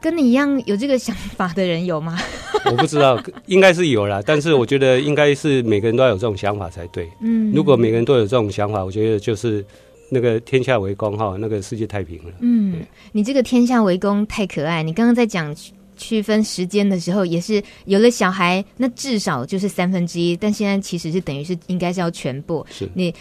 [0.02, 2.18] 跟你一样有这个想法的人有吗？
[2.66, 4.22] 我不知道，应该是有啦。
[4.26, 7.08] 但是我觉得应该是每个人都要有这种想法才对。
[7.22, 9.64] 嗯，如果每个人都有这种想法，我觉得就是
[10.10, 12.34] 那个天下为公哈，那个世界太平了。
[12.40, 14.82] 嗯，你这个天下为公太可爱。
[14.82, 15.56] 你刚刚在讲。
[16.00, 22.66] 区分时间的时候，也是有了小孩，那至少就是三分之一，但现在其实是等于是应该是要全部。
[22.72, 23.14] 是你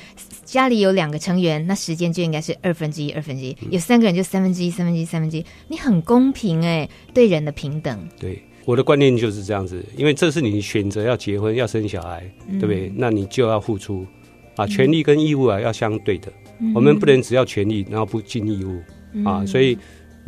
[0.44, 5.44] 家里有两个成员，那时间就应该是二分之一，二分之一；有三个人就三分之一，三分之一，三分之一。
[5.66, 8.08] 你很公平哎，对人的平等。
[8.18, 12.90] 对，我的观念就是这样子，因为这是你选择要结婚要生小孩，对不对？
[12.96, 14.06] 那你就要付出
[14.56, 16.32] 啊，权利跟义务啊要相对的。
[16.74, 19.46] 我们不能只要权利，然后不尽义务、嗯、啊！
[19.46, 19.78] 所以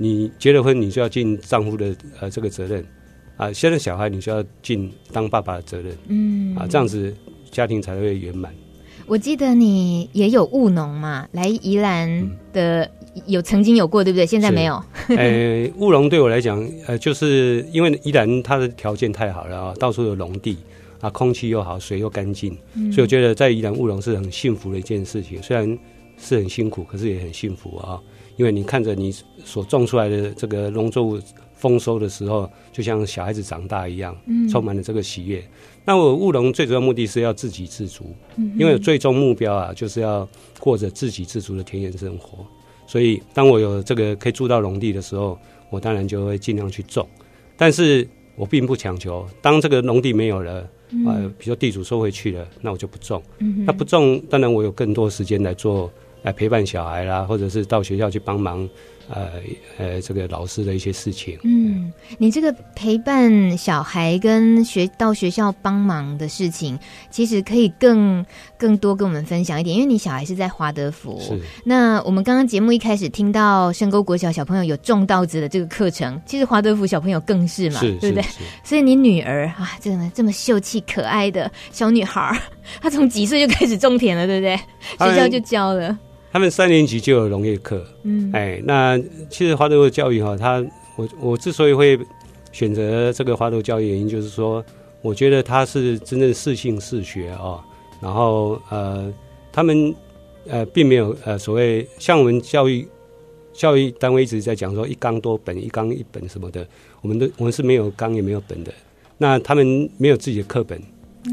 [0.03, 2.83] 你结了婚，你就要尽丈夫的呃这个责任
[3.37, 3.53] 啊。
[3.53, 7.15] 现在小孩，你就要尽当爸爸的责任，嗯啊，这样子
[7.51, 8.51] 家庭才会圆满。
[9.07, 12.91] 我记得你也有务农嘛，来宜兰的
[13.27, 14.25] 有曾经有过，对不对？
[14.25, 14.83] 现在没有。
[15.09, 20.57] 呃，务农对我来讲，呃，就是因为宜兰它的条件太好了啊，到处有农地
[21.03, 25.43] 啊，空气又好，水又干净，嗯、所以我觉得在宜兰务农是很幸福的一件事情。
[25.43, 25.79] 虽然
[26.17, 28.01] 是很辛苦，可是也很幸福啊！
[28.41, 31.21] 因为你看着你所种出来的这个农作物
[31.53, 35.45] 丰收的时候，就像小孩子长大一样，嗯，充满了这个喜悦。
[35.85, 40.27] 那我务农最主要目的是要自给自足，嗯，因为最终目标啊，就是要
[40.59, 42.39] 过着自给自足的田园生活。
[42.87, 47.07] 所以，当我有这个可以住到农地的时候，我当然就会尽量去种。
[47.59, 50.67] 但是我并不强求，当这个农地没有了。
[51.07, 53.23] 呃，比如说地主收回去了，那我就不种。
[53.39, 58.69] 嗯，那不种，当然我有更多时间来做，来陪伴小孩啦，或者是到学校去帮忙。
[59.13, 59.29] 呃
[59.77, 61.37] 呃，这个老师的一些事情。
[61.43, 66.79] 嗯，你这个陪伴小孩跟学到学校帮忙的事情，
[67.11, 68.25] 其实可以更
[68.57, 71.19] 更多跟我们分享一点，因为你小孩是在华德福。
[71.21, 71.37] 是。
[71.65, 78.25] 那我们刚刚节目一开始听到深沟国小小朋友有种稻子的这个课程，其实华德福小朋友更是嘛，是对不对？
[78.63, 82.41] 所以你女儿啊，这么这么秀气可爱的小女孩，
[82.81, 84.57] 她从几岁就开始种田了，对不对？
[85.05, 85.99] 学校就教了。
[86.33, 90.65] 他们三年级就有农业课，嗯，哎，那其实华德福教育哈，他
[90.97, 91.99] 我我之所以会
[92.53, 94.65] 选择这个华德福教育，原因就是说，
[95.03, 97.61] 我觉得他是真正适性适学啊，
[98.01, 99.13] 然后呃，
[99.51, 99.95] 他们
[100.47, 102.87] 呃并没有呃所谓像我们教育
[103.53, 106.65] 教育单位一直在讲说一纲多本一纲一本什么的，
[107.01, 108.73] 我们的我们是没有纲也没有本的，
[109.19, 110.81] 那他们没有自己的课本，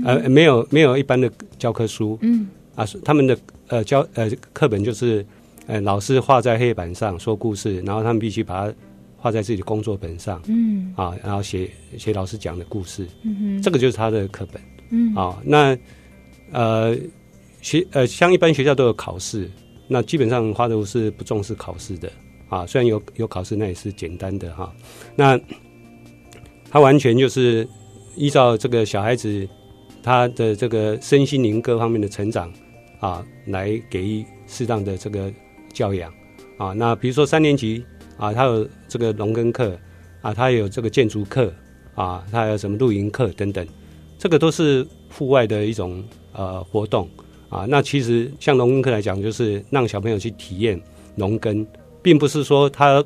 [0.03, 2.47] 呃，没有没有一般的教科书，嗯。
[2.75, 3.36] 啊，他们的
[3.67, 5.25] 呃教呃课本就是，
[5.67, 8.73] 呃老师画在黑板上说故事，然后他们必须把它
[9.17, 15.77] 画在自己的工作本上，嗯，啊，然后写写老师讲的故事，嗯哼，这个就是他的课本，嗯，啊，那
[16.51, 16.95] 呃
[17.62, 19.49] 学呃像一般学校都有考试，
[19.88, 22.10] 那基本上华德福是不重视考试的，
[22.47, 24.73] 啊，虽然有有考试，那也是简单的哈，啊，
[25.15, 25.39] 那
[26.69, 27.67] 他完全就是
[28.15, 29.47] 依照这个小孩子
[30.03, 32.49] 他的这个身心灵各方面的成长。
[32.99, 35.31] 啊，来给予适当的这个
[35.73, 36.12] 教养
[36.57, 36.73] 啊。
[36.73, 37.83] 那比如说三年级
[38.17, 39.77] 啊，他有这个农耕课
[40.21, 41.53] 啊，他有这个建筑课
[41.95, 43.65] 啊，他还有什么露营课等等，
[44.17, 47.07] 这个都是户外的一种呃活动
[47.49, 47.65] 啊。
[47.69, 50.81] 那其实像农耕课来讲，就是让小朋友去体验
[51.15, 51.65] 农耕，
[52.01, 53.03] 并不是说他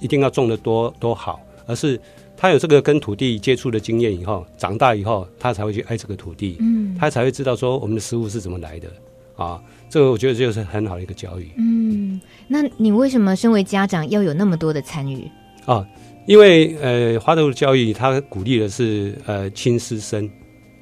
[0.00, 2.00] 一定要种的多多好，而是
[2.36, 8.88] 他有这个跟土地接触的经验以后，长大以后他才会去爱这个土地，嗯，他才会知道说我们的食物是怎么来的。
[9.40, 11.50] 啊，这个我觉得就是很好的一个教育。
[11.56, 15.26] 嗯，那你为什么身为家长要有那么多的参与？
[15.64, 15.86] 啊，
[16.26, 20.28] 因为呃，华德福教育它鼓励的是呃亲师生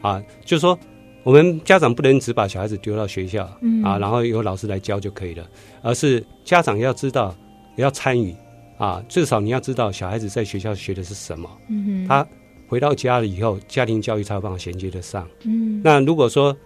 [0.02, 0.76] 啊，就是说
[1.22, 5.46] 我们家长不能只把小孩子丢到学校，嗯啊，然后由老师来教就可以了，
[5.82, 7.32] 而是家长要知道
[7.76, 8.34] 也要参与
[8.76, 12.26] 啊，至少你要知道小孩子在学校学的是什么，嗯哼，他
[12.66, 15.24] 回到家了以后，家庭教育才有办法衔接得上。
[15.44, 16.56] 嗯，那如果说。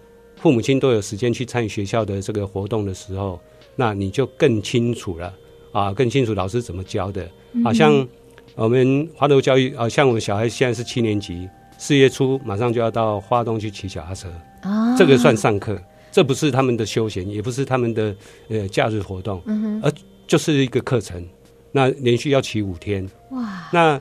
[0.42, 3.38] 父母亲都有时间去参与学校的这个活动的时候，
[3.76, 5.32] 那你就更清楚了
[5.70, 7.24] 啊，更清楚老师怎么教的。
[7.62, 8.06] 好、啊、像
[8.56, 14.28] 我们华德教育啊，像我们小孩现在是七年级，四月初马上就要到花东去骑脚踏车
[14.62, 18.14] 啊，这个算上课，这不是他们的休闲，也不是他们的
[18.48, 19.92] 呃假日活动，嗯、而
[20.26, 21.24] 就是一个课程。
[21.70, 23.70] 那连续要骑五天，哇！
[23.72, 23.98] 那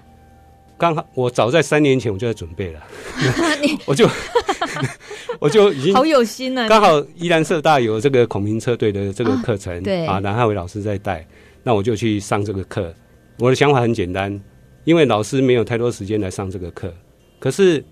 [0.81, 2.83] 刚好我早在三年前我就在准备了，
[3.85, 4.09] 我就。
[5.39, 6.67] 我就已经好有心啊！
[6.67, 11.25] 刚好宜兰社大有这个孔明车队的这个课程，对啊，蓝汉伟老师在带，
[11.63, 12.93] 那我就去上这个课。
[13.39, 14.39] 我的想法很简单，
[14.83, 16.93] 因为老师没有太多时间来上这个课。
[17.39, 17.83] 可是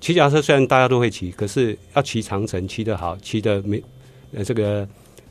[0.00, 3.82] 骑脚踏车虽然大家都会骑，可是要骑长城、骑得好、骑得没
[4.32, 4.86] 呃这个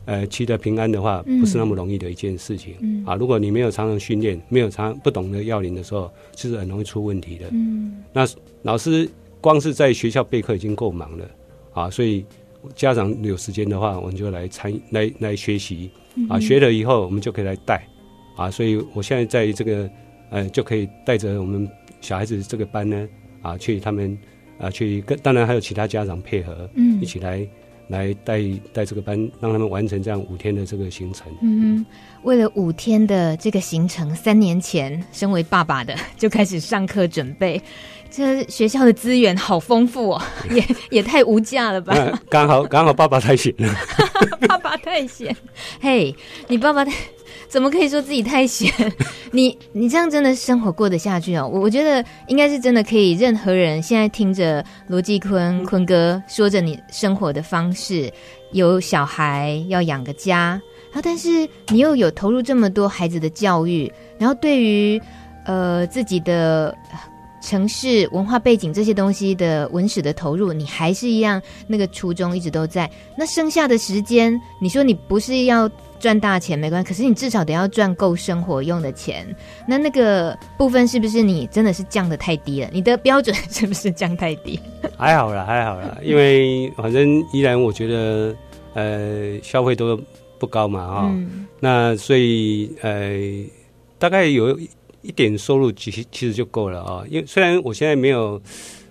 [0.08, 2.74] 呃取得平安的话，不是那么容易的一件事情。
[2.80, 7.46] 嗯、啊，如果你没有常常训练，没有常不懂得要领的时候，其实很容易出问题的。
[7.52, 8.28] 嗯，那
[8.63, 9.08] 老师。
[9.39, 11.30] 光是在学校备课已经够忙了
[11.72, 12.26] 啊，所以
[12.76, 15.91] 家长有时间的话，我们就来参来来学习
[16.28, 17.88] 啊，学了以后我们就可以来带
[18.36, 19.89] 啊，所以我现在在这个
[20.32, 21.70] 呃就可以带着我们
[22.02, 23.08] 小孩子这个班呢，
[23.43, 24.17] 啊，去他们
[24.58, 27.48] 啊去跟，当然还有其他家长配合，嗯，一起来
[27.88, 28.41] 来带
[28.73, 31.28] 带这个班，让他们完成这样五天的这个行程。
[31.41, 31.86] 嗯，
[32.23, 37.62] 为了五天的这个行程，三年前身为爸爸的就开始上课准备。
[38.10, 41.93] 这学校的资源好丰富哦， 也也太无价了吧？
[42.30, 43.76] 刚 好刚好，爸爸太闲了，
[44.47, 45.36] 爸爸太闲。
[45.82, 46.15] 嘿，
[46.47, 46.93] 你爸爸太
[47.48, 48.72] 怎么可以说自己太闲？
[49.32, 51.50] 你你这样真的生活过得下去哦？
[51.52, 53.14] 我我觉得应该是真的可以。
[53.14, 58.12] 任何人现在听着罗继坤坤哥说着你生活的方式，
[58.52, 65.02] 有小孩要养个家，然后但是你又有投入这么多孩子的教育，然后对于
[65.46, 66.76] 呃自己的。
[67.48, 72.92] 城市文化背景这些东西的文史的投入，你还是一样那个初衷一直都在。
[73.18, 79.26] 那剩下的时间，你说你不是要赚大钱没关系，可是你至少得要赚够生活用的钱。
[79.66, 82.70] 那那个部分是不是你真的是降的太低了？
[82.74, 84.60] 你的标准是不是降太低？
[84.98, 88.36] 还好啦，还好啦，因为反正依然我觉得
[88.74, 89.98] 呃消费都
[90.38, 93.18] 不高嘛哈、哦嗯，那所以呃
[93.98, 94.60] 大概有。
[95.08, 98.41] 一点收入其实其实就够了啊，因为虽然我现在没有，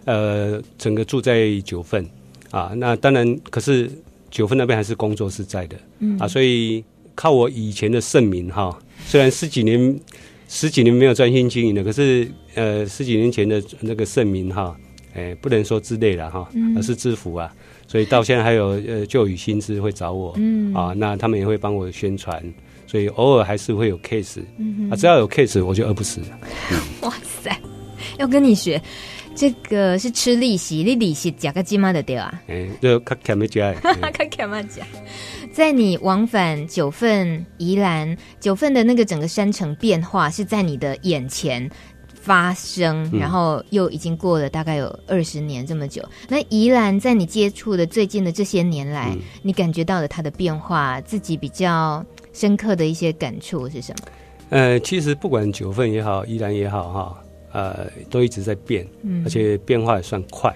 [0.06, 2.04] 呃，整个住在九份
[2.50, 3.90] 啊，那当然，可是
[4.30, 6.18] 九份那边还是工作是在的，嗯。
[6.18, 6.82] 啊，所以
[7.14, 10.00] 靠我以前的盛名哈，虽然十几年
[10.48, 14.74] 十几年没有专心经营了，可是呃十几年前的那个盛名哈，
[15.14, 17.54] 哎，不能说之类了哈，而是知福啊，
[17.86, 20.72] 所以到现在还有呃旧雨新知会找我，嗯。
[20.72, 22.42] 啊，那他们也会帮我宣传。
[22.86, 26.20] 所以偶尔还是会有 case，嗯、啊，只要有 case 我就饿不死。
[27.02, 27.56] 哇塞，
[28.18, 28.80] 要跟你学，
[29.34, 32.32] 这个是吃利息，你利息加个鸡妈的对啊？
[32.48, 34.84] 哎、欸，就卡卡没加，卡卡没加。
[35.52, 41.68] 在你往返九份、宜兰、九份的那个整个山城变化是在你的眼前
[42.14, 46.06] 发生，然后又已经过了大概有二十年这么久。
[46.28, 52.04] 那宜兰在你接触的最近的这些年来，嗯、你感觉到了它的变化，自己比较。
[52.36, 54.08] 深刻的一些感触是什么？
[54.50, 60.54] 呃，其实不管九份也好，宜兰也好，哈，呃，都一直在变，嗯，而且变化也算快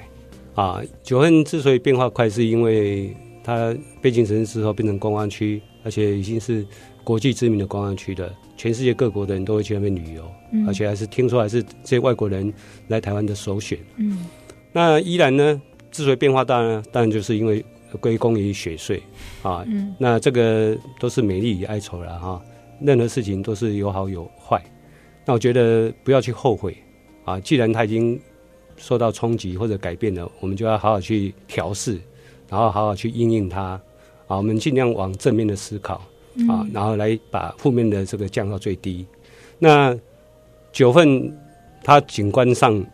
[0.54, 0.82] 啊。
[1.02, 6.66] 九份之所以变化快，是因为它边境城市之后变成观光区，而且已经是
[7.02, 12.52] 国际知名的观光区的，全世界各国的人都会去那边旅游，嗯，而且还是听说还是这些外国人
[12.88, 13.78] 来台湾的首选。
[13.96, 14.26] 嗯，
[14.70, 15.58] 那宜兰呢，
[15.90, 17.64] 之所以变化大呢，当然就是因为。
[17.98, 19.00] 归功于雪隧
[19.42, 22.42] 啊，嗯，那这个都是美丽与哀愁了哈。
[22.80, 24.62] 任何事情都是有好有坏，
[25.24, 26.76] 那我觉得不要去后悔
[27.24, 27.38] 啊。
[27.40, 28.18] 既然它已经
[28.76, 31.98] 受到冲击或者改变了，我们就要好好去调试，
[32.48, 33.80] 然后好好去应应它
[34.26, 34.36] 啊。
[34.36, 35.94] 我们尽量往正面的思考
[36.48, 39.04] 啊，然后来把负面的这个降到最低。
[39.58, 39.98] 那
[40.72, 41.36] 九份
[41.82, 42.84] 它景观上。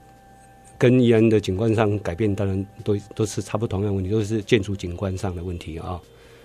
[0.78, 6.00] 跟宜兰的景观上改变，当然都都是差不多同样的问题，都是建筑景观上的问题啊。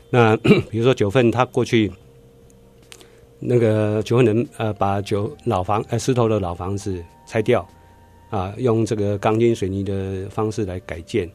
[0.10, 0.36] 那
[0.70, 1.92] 比如说九份，他过去
[3.40, 7.68] 那个九份人呃，把九老房呃石头的老房子拆掉
[8.30, 11.30] 啊，用这个钢筋水泥的方式来改建。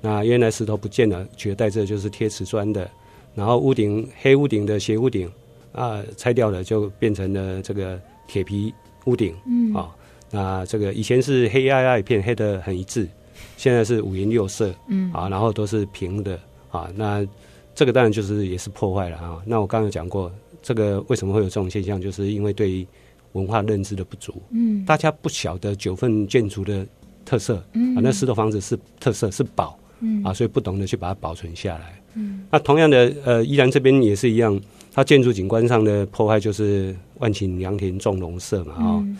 [0.00, 2.90] 那原来石头不见了，取而代之就是贴瓷砖的，
[3.34, 5.30] 然后屋顶黑屋顶的斜屋顶
[5.72, 8.72] 啊，拆掉了就变成了这个铁皮
[9.04, 9.94] 屋顶，嗯啊。
[10.30, 13.08] 那这个以前是黑压压一片，黑的很一致，
[13.56, 16.38] 现在是五颜六色，嗯啊，然后都是平的
[16.70, 16.88] 啊。
[16.94, 17.26] 那
[17.74, 19.42] 这个当然就是也是破坏了啊。
[19.44, 20.30] 那我刚刚讲过，
[20.62, 22.86] 这个为什么会有这种现象，就是因为对于
[23.32, 26.86] 文化认知的不足，嗯，大家不晓得九份建筑的
[27.24, 32.46] 特色，嗯啊，那石头房子是特色是宝，嗯啊，所以不懂得去把它保存下来，嗯。
[32.50, 34.60] 那同样的，呃，依然这边也是一样，
[34.92, 39.02] 它建筑景观上的破坏就是万顷良田种农舍嘛，啊、哦。
[39.04, 39.16] 嗯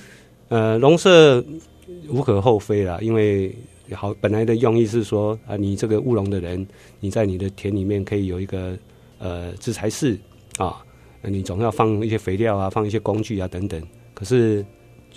[0.51, 1.45] 呃，农舍
[2.09, 3.55] 无可厚非啦，因为
[3.93, 6.67] 好本来的用意是说啊，你这个务农的人，
[6.99, 8.77] 你在你的田里面可以有一个
[9.21, 10.19] 呃制材室
[10.59, 10.83] 啊，
[11.23, 13.81] 你总要放一些肥料啊，放一些工具啊等等。
[14.13, 14.67] 可是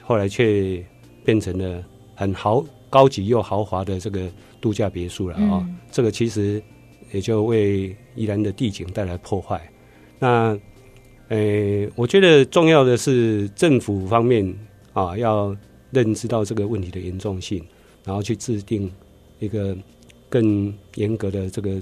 [0.03, 0.85] 后来却
[1.25, 4.29] 变成了很豪高级又豪华的这个
[4.61, 6.61] 度假别墅了啊、哦嗯，这个其实
[7.11, 9.59] 也就为宜兰的地景带来破坏。
[10.19, 10.55] 那
[11.29, 14.55] 呃，我觉得重要的是政府方面。
[14.93, 15.55] 啊，要
[15.91, 17.63] 认知到这个问题的严重性，
[18.03, 18.91] 然后去制定
[19.39, 19.75] 一个
[20.29, 21.81] 更严格的这个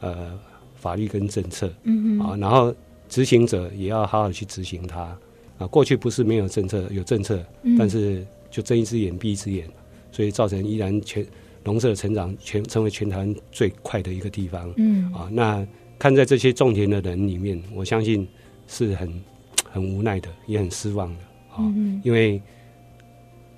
[0.00, 0.38] 呃
[0.74, 1.72] 法律跟政策。
[1.82, 2.20] 嗯嗯。
[2.20, 2.74] 啊，然后
[3.08, 5.16] 执行者也要好好去执行它。
[5.58, 9.68] 啊，过去不是没有政策，有政策，嗯、但是就睁一只眼闭一只眼，
[10.10, 11.24] 所以造成依然全
[11.62, 14.72] 农舍的成长全成为全台湾最快的一个地方。
[14.76, 15.12] 嗯。
[15.12, 15.66] 啊，那
[15.98, 18.26] 看在这些种田的人里面，我相信
[18.66, 19.22] 是很
[19.70, 21.20] 很无奈的，也很失望的。
[21.54, 21.58] 啊，
[22.02, 22.40] 因为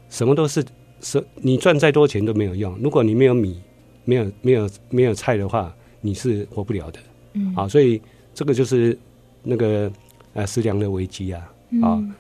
[0.09, 0.65] 什么都是
[1.01, 3.61] 是你赚再多钱都没有用，如果你没有米，
[4.05, 7.01] 没有没有没有菜的话，你是活不了的。
[7.35, 8.01] 嗯，啊，所以
[8.35, 8.97] 这个就是
[9.43, 9.91] 那个
[10.35, 11.41] 呃食粮的危机啊。
[11.83, 12.15] 啊，嗯、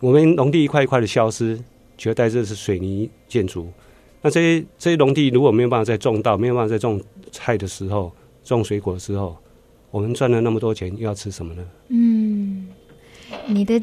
[0.00, 1.58] 我们农地一块一块的消失，
[1.96, 3.68] 取而代之是水泥建筑。
[4.22, 7.00] 那这些这些农地如果没有办法再种稻，没有办法再种
[7.30, 8.10] 菜的时候，
[8.42, 9.36] 种水果的时候，
[9.92, 11.64] 我们赚了那么多钱，又要吃什么呢？
[11.88, 12.66] 嗯，
[13.46, 13.80] 你的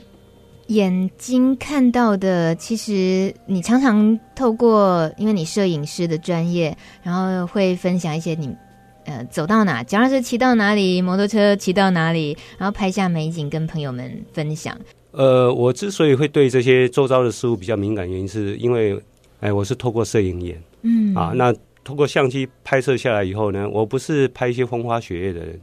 [0.67, 8.55] 眼睛看到的，其实你常常透过，因为你摄影师的专业，然后会分享一些你
[9.03, 14.77] 呃走到哪，假如是骑到哪里，摩托车骑到哪里，然后拍下美景跟朋友们分享。
[15.11, 18.97] 呃，我之所以会对这些周遭的事物比较敏感，原因是因为，
[19.41, 21.53] 哎，我是透过摄影眼，嗯啊，那
[21.83, 25.59] 透过相机拍摄下来以后呢，我不是拍一些风花雪月的人，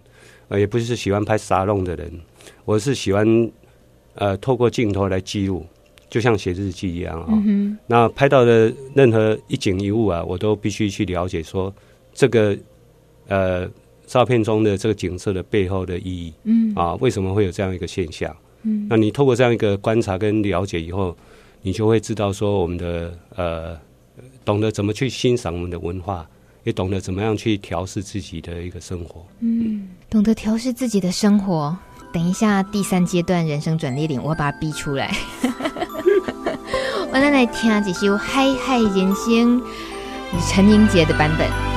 [0.48, 2.12] 呃，也不是喜欢拍沙龙的人，
[2.66, 3.51] 我是喜欢。
[4.20, 5.64] 呃，透过镜头来记录，
[6.10, 7.42] 就像写日记一样啊、哦。
[7.46, 11.74] 嗯、那拍到的任何一景一物啊，我都必须去了解说
[12.12, 12.54] 这个
[13.28, 13.66] 呃
[14.06, 16.34] 照片中的这个景色的背后的意义。
[16.44, 18.36] 嗯啊，为什么会有这样一个现象？
[18.64, 21.16] 嗯，那你透过这样一个观察跟了解以后，
[21.62, 23.74] 你就会知道说我们的呃
[24.44, 26.28] 懂得怎么去欣赏我们的文化，
[26.64, 29.24] 也懂得怎么样去调试自己的一个生活。
[29.38, 31.74] 嗯，懂得调试自己的生活。
[32.12, 35.14] 等一下，第三阶段人生转捩点，我要把它逼出来。
[37.12, 39.61] 我来来听几首《嗨嗨人生》，
[40.48, 41.69] 陈英杰的版本。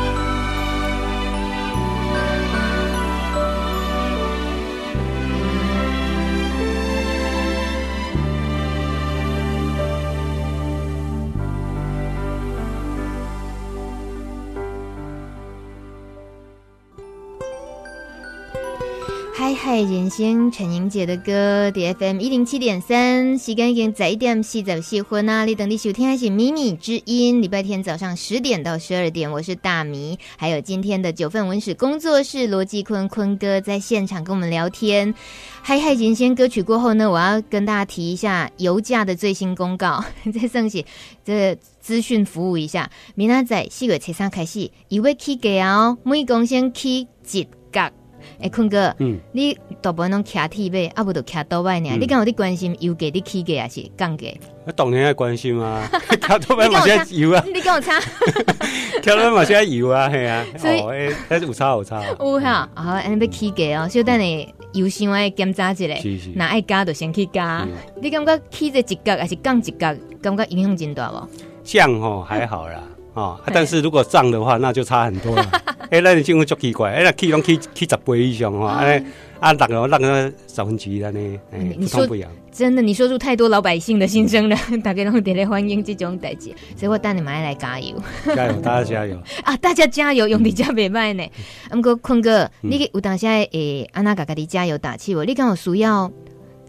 [19.43, 25.43] 嗨嗨人生，陈英杰的歌，DFM 一零七点三，时间已经十一点四十四分啊！
[25.43, 35.13] 你等你收听的是《米米之音》，礼拜天早上十点到十二点，我是大米，还有今天的九份文史工作室罗继坤坤哥在现场跟我们聊天。
[35.61, 40.85] 嗨嗨人生歌曲过后呢，我要跟大家提一下油价的最新公告，在上写
[41.25, 42.89] 这资讯服务一下。
[43.13, 47.07] 明仔载四月七三开始，一位起价哦，每公升起一
[47.73, 47.91] 角。
[48.41, 51.89] 哎，坤哥，嗯，你大部分拢骑铁呗，啊不都骑倒摆呢？
[51.99, 54.27] 你敢有伫关心油价的起价还是降价？
[54.65, 57.99] 啊当然爱关心啊， 骑倒摆嘛先 油啊，你跟我差，
[59.01, 62.01] 骑倒摆嘛先油啊，系啊，所以诶，还是有差有差。
[62.19, 65.87] 有哈，啊，安尼要起价哦，小等你油箱爱检查一下，
[66.35, 67.67] 那爱加就先去加。
[68.01, 71.27] 你感觉起这一角还是降一角，感觉影响真大无？
[71.63, 72.81] 降吼还好啦，
[73.13, 75.45] 啊，但是如果涨的话，那就差很多了。
[75.91, 78.97] 哎，那你就会足奇怪，哎，那起拢起起十倍以上哈，哎，
[79.39, 81.39] 啊，那个那个十分之一了呢，
[81.77, 87.95] 你说不一样，真的，你说出太多老百姓的心声了， 大家拢特别欢迎这种代志，所以我带你们来加油，
[88.35, 89.55] 加油，大家加油 啊！
[89.57, 91.23] 大家加油，用力加袂歹呢。
[91.69, 96.11] 不过坤哥，你有当下诶，安娜嘎嘎的加油打气，我你刚好需要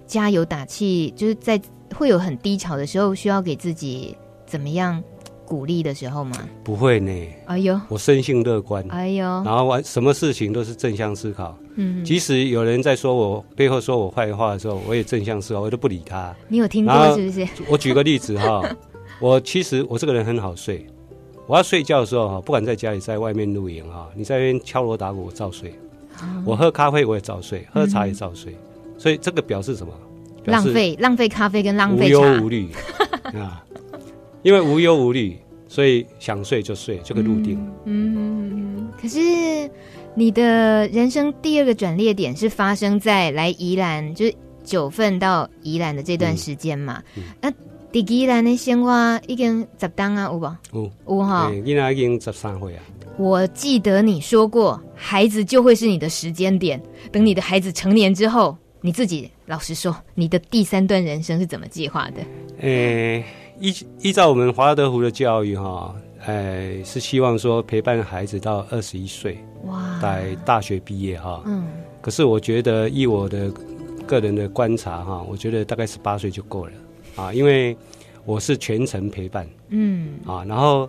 [0.07, 1.59] 加油打气，就是在
[1.95, 4.14] 会有很低潮的时候，需要给自己
[4.45, 5.03] 怎么样？
[5.47, 6.36] 鼓励的时候吗？
[6.62, 7.12] 不会呢。
[7.47, 8.84] 哎呦，我生性乐观。
[8.88, 11.57] 哎呦，然后完什么事情都是正向思考。
[11.76, 16.34] 嗯，即使有人在说我背后说我坏话的时候，我也正向思考，我都不理他。
[16.49, 17.47] 你有听过是不是？
[17.68, 18.62] 我举个例子哈，
[19.20, 20.86] 我其实我这个人很好睡。
[21.47, 25.74] 我要睡觉的时候哈，不管在家里在外面露营哈，你在那边敲锣打鼓我照睡。
[26.45, 28.57] 我喝咖啡我也照睡，喝茶也照睡。
[28.97, 29.92] 所以这个表示什么？
[30.47, 32.18] 浪费浪费咖啡跟浪费茶。
[32.18, 32.68] 无忧无虑
[33.34, 33.64] 啊。
[34.45, 35.34] 因为无忧无虑，
[35.66, 37.59] 所以想睡就睡，就可以入定。
[37.86, 39.18] 嗯，可是
[40.14, 47.03] 你的人生第二个转捩点是发生在来宜兰，就是九份到宜兰的这段时间嘛？
[47.16, 47.53] 嗯嗯、那
[47.90, 50.47] 第宜兰的生活已经十当啊，有不？
[50.74, 52.82] 有有哈，应该已经十三岁啊。
[53.16, 56.78] 我记得你说过，孩子就会是你的时间点。
[57.11, 62.20] 等你的孩子成年之后，你自己老实说，你的第三段人生是怎么计划的？
[62.61, 63.24] 诶、欸。
[63.64, 65.94] 依依照我们华德福的教育，哈，
[66.26, 71.66] 哎，是希望说陪伴孩子到二十一岁，哇，在大学毕业，哈，嗯。
[72.02, 73.50] 可是我觉得，以我的
[74.06, 76.72] 个人的观察，哈，我觉得大概十八岁就够了，
[77.16, 77.74] 啊，因为
[78.26, 80.86] 我是全程陪伴，嗯，啊，然后，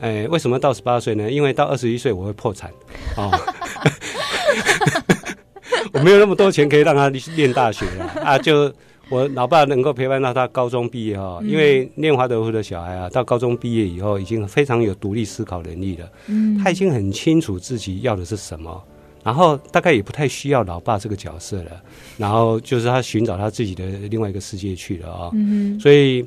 [0.00, 1.30] 哎，为什么到十八岁呢？
[1.30, 2.72] 因为到二十一岁我会破产，
[3.16, 3.30] 啊，
[5.94, 8.74] 我没有那么多钱可以让他去念大学了，啊，就。
[9.10, 16.08] 我老爸能够陪伴到他高中毕业哈，因为念华德福的小孩啊，到高中毕业以后已经非常有独立思考能力了。
[16.28, 18.82] 嗯，他已经很清楚自己要的是什么，
[19.24, 21.82] 然后大概也不太需要老爸这个角色了。
[22.16, 25.30] 然后就是他寻找他自己的另外一个世界去了啊。
[25.34, 26.24] 嗯，所以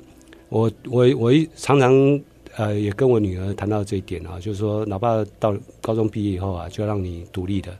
[0.49, 2.19] 我我我一常常
[2.57, 7.71] 呃也跟我女儿谈到这一点啊，就是说，老爸到高中毕业以后啊，就要让你独立的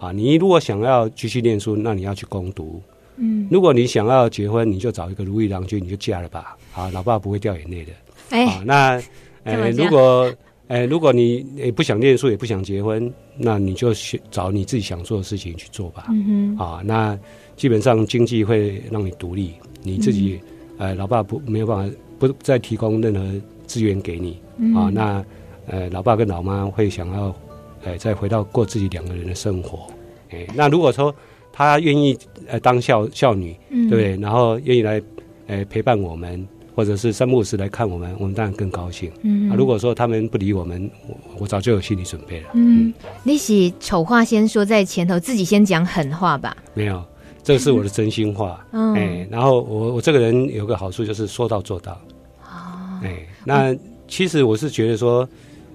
[0.00, 0.10] 啊。
[0.10, 2.82] 你如果想要继续念书，那你要去攻读。
[3.18, 6.56] 嗯，如果你想要结婚，你就找一个如意郎君，你就嫁了吧。
[6.74, 7.92] 啊，老爸不会掉眼泪的。
[8.30, 9.02] 哎、欸啊，那
[9.44, 10.32] 呃，如果
[10.68, 16.06] 呃，如果你也不想念书，也不想结婚，那你就去找你自己想做的事情去做吧。
[16.10, 17.18] 嗯哼，啊，那
[17.56, 20.38] 基本上经济会让你独立，你自己、
[20.76, 24.38] 嗯、呃，老爸不没有办法不再提供任何资源给你。
[24.58, 25.24] 嗯、啊，那
[25.66, 27.34] 呃，老爸跟老妈会想要
[27.82, 29.86] 呃再回到过自己两个人的生活。
[30.30, 31.14] 哎、欸，那如果说
[31.58, 34.16] 他愿意呃当孝孝女，嗯、对不对？
[34.22, 35.02] 然后愿意来
[35.48, 36.46] 呃陪伴我们。
[36.78, 39.10] 或者是三不五时来看我们，我们当然更高兴。
[39.22, 42.50] 嗯，啊，如果说他们不理我们，我我早就有心理准备了。
[42.52, 42.94] 嗯，嗯，
[43.24, 46.56] 你是丑话先说在前头，自己先讲狠话吧？
[46.74, 47.02] 没有，
[47.42, 48.64] 这是我的真心话。
[48.70, 52.00] 嗯，哎，然后我我这个人有个好处就是说到做到。
[52.44, 55.28] 哦，哎，那其实我是觉得说，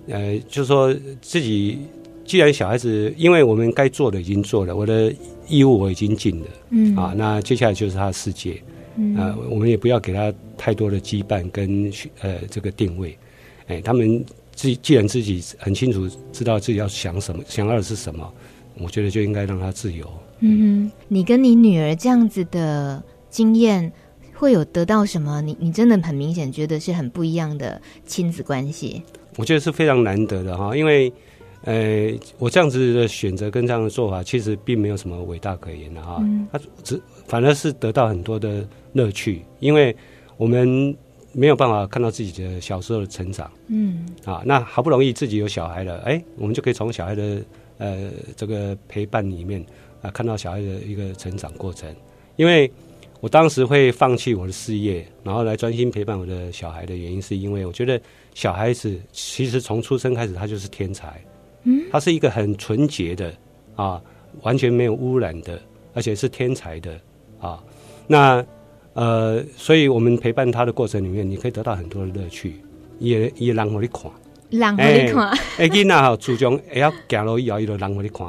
[0.08, 1.80] 呃，就是说自己
[2.24, 5.14] 既然小孩子，因为我们该做的已经做了，我的
[5.48, 6.48] 义务我已经尽了。
[6.70, 8.62] 嗯，啊，那接下来就是他的世界。
[8.96, 11.92] 嗯、啊，我们也不要给他太多的羁绊跟
[12.22, 13.18] 呃这个定位，
[13.66, 14.24] 哎，他们
[14.54, 18.32] 自既然自己很清楚知道自己要想什么，想要的是什么，
[18.78, 20.08] 我觉得就应该让他自由。
[20.42, 23.92] 嗯，你跟你女儿这样子的经验，
[24.36, 25.42] 会有得到什么？
[25.42, 29.02] 你你真的很明显觉得是很不一样的亲子关系。
[29.38, 31.12] 我觉得是非常难得的哈，因为
[31.64, 38.66] 呃，我这样子的选择跟这样的做法，其实并没有什么伟大可言的哈，他只反而是得到很多的。
[38.96, 39.96] 乐趣，因为
[40.38, 40.96] 我们
[41.32, 47.42] 没有办法看到自己的小时候的成长，嗯，啊，那好不容易自己有小孩了，哎，我们就可以从小孩的
[47.80, 49.66] 呃这个陪伴里面
[50.04, 51.92] 啊，看到小孩的一个成长过程。
[52.36, 52.72] 因为
[53.20, 58.00] 我当时会放弃我的事业，然后来专心陪伴我的小孩的原因，是因为我觉得
[58.36, 61.20] 小孩子其实从出生开始他就是天才，
[61.64, 63.34] 嗯，他是一个很纯洁的
[63.76, 64.02] 啊，
[64.42, 65.60] 完全没有污染的，
[65.94, 66.92] 而且是天才的
[67.40, 67.62] 啊，
[68.08, 68.46] 那。
[68.96, 72.62] 呃，所以我们陪伴他的过程里面，你可以得到很多的乐趣，
[73.00, 74.04] 也也让我你看，
[74.52, 75.30] 让我你看。
[75.58, 78.28] 哎，囡仔哈，注重会晓行路以后，伊就让我你看，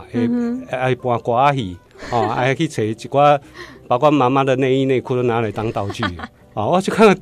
[0.71, 1.77] 哎哎，播歌仔戏，
[2.11, 3.39] 哦，还 去找一寡，
[3.87, 6.03] 包括妈妈的内衣内裤都拿来当道具，
[6.55, 7.19] 哦，我就看看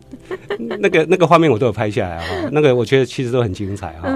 [0.79, 4.09] 那个那个画面，我都有拍下来哈，那个我觉得其实都很精彩哈。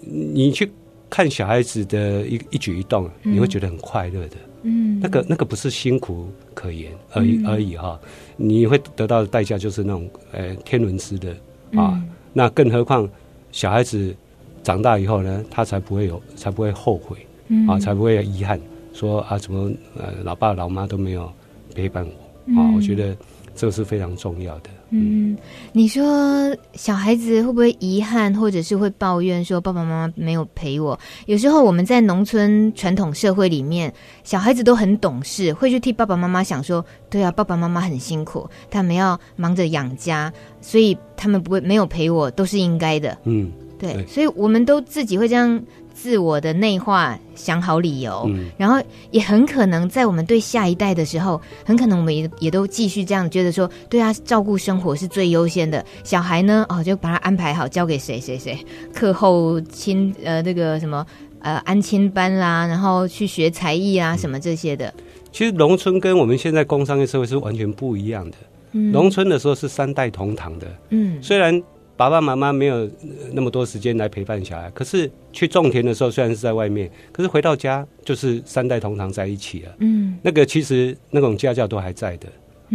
[0.00, 0.68] 你去
[1.10, 4.36] 看小孩子的一一举一动，你会觉得很快乐的。
[4.62, 7.98] 嗯，那个那个不是辛苦可言而已而已哈，
[8.36, 11.32] 你会得到的代价就是那种呃天伦之乐
[11.80, 11.92] 啊。
[11.94, 13.08] 嗯、那更何况
[13.52, 14.14] 小孩子
[14.62, 17.16] 长大以后呢，他才不会有，才不会后悔，
[17.48, 18.60] 嗯、啊，才不会有遗憾，
[18.92, 21.32] 说啊怎么呃老爸老妈都没有
[21.74, 22.70] 陪伴我啊。
[22.76, 23.16] 我觉得
[23.54, 24.70] 这个是非常重要的。
[24.90, 25.36] 嗯，
[25.72, 30.98] 你说小孩子会不会遗憾，或者是会抱怨说爸爸妈妈没有陪我？
[31.26, 33.92] 有时候我们在农村传统社会里面，
[34.24, 43.16] 小孩子都很懂事，会去替爸爸妈妈想说，对啊，爸爸妈妈很辛苦，他们要忙着养家，所以他们不会没有陪我，都是应该的。
[43.24, 45.62] 嗯，对，对，所以我们都自己会这样。
[46.02, 55.84] 自我的内化，想好理由，嗯、然后也很可能在我们对下一代的时候，很可能我们也也都继续这样觉得说，对啊，照顾生活是最优先的。
[56.02, 58.58] 小孩呢，哦，就把他安排好，交给谁谁谁，
[58.94, 61.04] 课后亲呃那个什么
[61.40, 64.88] 呃安亲班啦，然后去学才艺啊什么这些的。
[64.96, 68.36] 嗯、其实农村跟我们现在工商业社会是完全不一样的。
[68.72, 71.62] 嗯、农村的时候是三代同堂的，嗯，虽然。
[72.00, 72.88] 爸爸妈妈没有
[73.32, 79.74] 那么多时间来陪伴小孩，可是去种田的时候虽然是在外面，可是回到家就是三代同堂在一起了。
[79.80, 82.26] 嗯，那个其实那种家教都还在的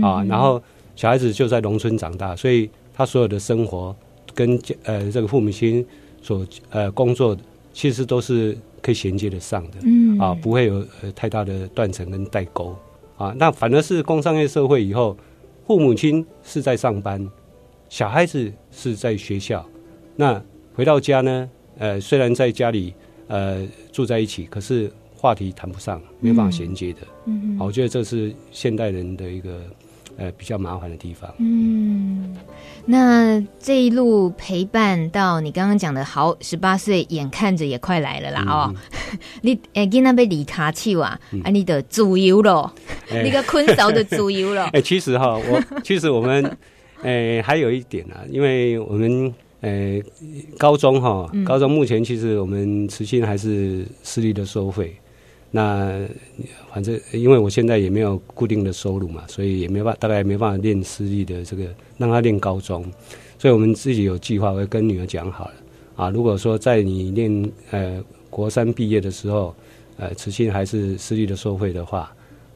[0.07, 0.21] 啊。
[0.21, 0.61] 嗯、然后
[0.95, 3.95] 小孩子就在农村长大，所以他所有的生活
[4.35, 5.83] 跟呃这个父母亲
[6.21, 7.35] 所呃工作，
[7.73, 9.79] 其实都是可以衔接得上的。
[9.81, 12.77] 嗯，啊，不会有呃太大的断层跟代沟
[13.17, 13.33] 啊。
[13.39, 15.17] 那反而是工商业社会以后，
[15.65, 17.27] 父母亲是在上班。
[17.89, 19.65] 小孩子是在学校，
[20.15, 20.41] 那
[20.73, 21.49] 回到家呢？
[21.77, 22.93] 呃，虽然在家里
[23.27, 26.99] 呃住在一起，可是话题谈不上，没有办法衔接的。
[27.25, 29.59] 嗯，好，我觉得这是现代人的一个
[30.17, 31.29] 呃比较麻烦的地方。
[31.37, 32.33] 嗯，
[32.85, 38.75] 那这一路陪伴到你刚刚讲的好，十八岁眼看着也快来了啦、嗯、哦。
[39.41, 41.19] 你哎，今那被离卡去哇？
[41.31, 42.73] 嗯、啊，你的主游了，
[43.09, 44.63] 欸、你个坤嫂的主游了。
[44.67, 46.57] 哎、 欸， 其实哈，我其实我们。
[47.05, 49.31] 诶、欸，还有一点啊，因为我们
[49.61, 50.05] 诶、欸、
[50.57, 54.95] 高中哈，高中目前其实我们慈心还是私立的收费。
[54.95, 55.01] 嗯、
[55.51, 56.07] 那
[56.73, 61.65] 反正因为我现在也没有固定的收入嘛，所以也没办法，大概也没办法练私立的这个
[61.99, 62.83] 让他练高中。
[63.37, 65.53] 所以我们自己有计划，会跟女儿讲好了
[65.95, 66.09] 啊。
[66.09, 69.55] 如果说在你念呃国三毕业的时候，
[69.97, 72.11] 呃，慈心还是私立的收费的话，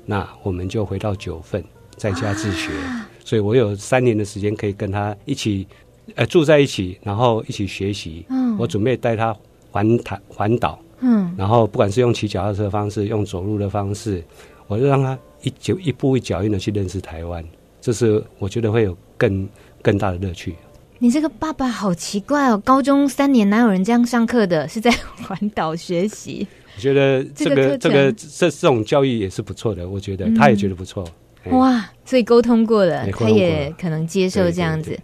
[0.06, 1.64] 那我们就回到九份
[1.96, 2.72] 在家自学。
[2.74, 5.68] 啊、所以我有三年的时间可以跟他一起
[6.16, 8.26] 呃住在一起，然后一起学习。
[8.30, 9.38] 嗯，我准备带他
[9.70, 10.80] 环台环岛。
[11.02, 14.24] 嗯，然后不管是用骑脚踏车的方式，用走路的方式，
[14.66, 17.46] 我就让他一脚一步一脚印的去认识台湾。
[17.80, 19.48] 这是我觉得会有更
[19.84, 20.56] 更大的乐趣。
[20.98, 24.68] 你这个爸爸好奇怪哦，高中三年哪有人这样上课的？
[24.68, 24.90] 是在
[25.22, 26.48] 环岛学习？
[26.76, 31.08] 我觉得这个这个这，这这种教育也是不错的，我觉得、嗯、他也觉得不错。
[31.52, 35.00] 哇，所以沟通过了，他也可能接受这样子。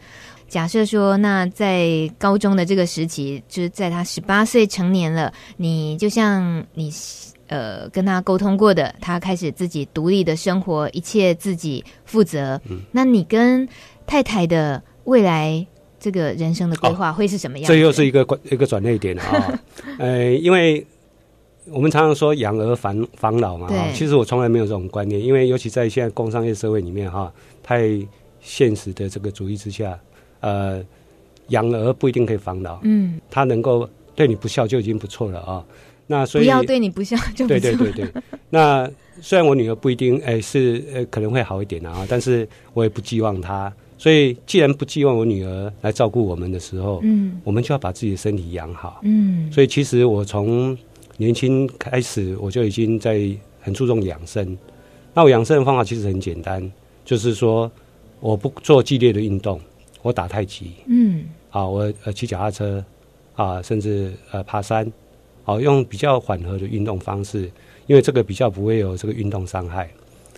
[0.48, 6.94] 假设说，那在高中的这个时期，就是在他十八岁成年了，你就像你
[7.48, 12.62] 呃跟他沟通过的，他开始自己独立的生活，一切自己负责。
[12.70, 13.68] 嗯，那你跟
[14.06, 15.66] 太太的未来
[16.00, 17.68] 这个人生的规划会是什么样？
[17.68, 19.60] 这又是一个一个转捩点啊、哦！
[19.98, 20.86] 呃，因为
[21.72, 27.32] 我们常常说养儿防防老嘛，其实我从来没有这种观念，因为尤其在现在工商业社会里面哈，
[27.64, 27.90] 太
[28.42, 30.00] 现实的这个主义之下。
[30.42, 30.84] 呃，
[31.48, 35.66] 养儿不一定可以防老，嗯，他能够对你不孝就已经不错了啊。
[36.06, 37.60] 那所以不要对你不孝就不错。
[37.60, 38.22] 对对对对。
[38.52, 38.88] 那
[39.22, 43.74] 虽然我女儿不一定哎、欸、是呃可能会好一点啊，但是我也不寄望她。
[43.98, 49.52] 所以既然不寄望我女儿来照顾我们的时候，嗯，我们就要把自己的身体养好，嗯。
[49.52, 50.78] 所以其实我从
[51.18, 53.30] 年轻开始我就已经在
[53.62, 54.58] 很注重养生。
[55.14, 56.72] 那我养生的方法其实很简单，
[57.04, 57.72] 就是说
[58.20, 59.60] 我不做剧烈的运动。
[60.02, 62.86] 我打太极，嗯，啊，我呃骑脚踏车，
[63.36, 64.86] 啊，甚至呃爬山，
[65.44, 67.50] 好、啊、用比较缓和的运动方式，
[67.88, 69.90] 因为这个比较不会有这个运动伤害。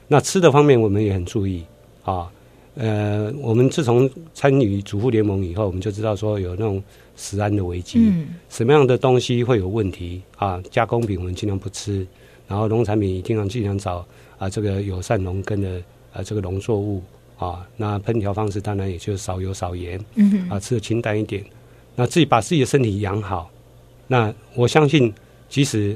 [0.08, 1.66] 那吃的方面我们也很注意，
[2.06, 2.32] 啊，
[2.78, 6.82] 呃，我们自从参与主妇联盟以后，我们就知道说有那种
[7.16, 10.62] 食安的危机，嗯，什么样的东西会有问题啊？
[10.70, 12.06] 加工品我们尽量不吃，
[12.48, 14.06] 然后农产品一定要尽量找
[14.38, 15.82] 啊这个友善农耕的
[16.14, 17.04] 啊这个农作物。
[17.40, 21.46] 啊，那烹调方式当然也就是少油少盐，嗯，啊，吃的清淡一点，
[21.96, 23.48] 那自己把自己的身体养好，
[24.08, 25.14] 那我相信，
[25.48, 25.96] 即使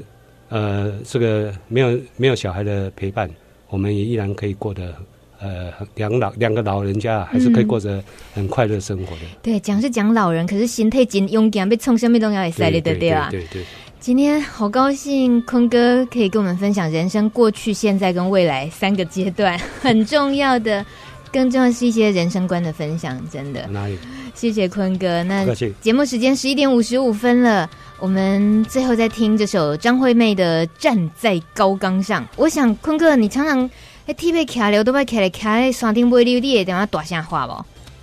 [0.50, 3.28] 呃这个没有没有小孩的陪伴，
[3.68, 4.94] 我们也依然可以过得
[5.42, 9.22] 呃两老两个老人家还是可以过着很快乐生活的。
[9.22, 13.28] 嗯、对，讲是讲老人，可是心态真勇敢，被冲什么东西也塞的，对对啊。
[13.30, 13.64] 对对，对。
[14.00, 20.84] 今天好高兴，坤哥可以跟我们分享人生过去、现在跟未来三个阶段 很重要的。
[21.32, 23.66] 更重要是一些人生观的分享，真的。
[23.68, 23.96] 哪里？
[24.34, 25.22] 谢谢坤哥。
[25.22, 25.46] 那
[25.80, 32.22] 节目时间十一点五十五分了，我们最后再听这首张惠妹的《站在高岗上》。
[32.36, 33.70] 我想坤哥，你常常
[34.06, 37.52] 哎踢被卡了，都被卡来卡在山顶不溜你也等下大声话不？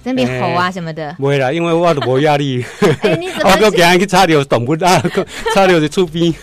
[0.01, 1.13] 在那边吼啊什么的。
[1.19, 2.63] 不会啦，因为我都无压力。
[3.01, 3.51] 哎，你 怎么？
[3.51, 5.03] 我都给人去插着动不啊，
[5.53, 6.33] 插掉就出兵。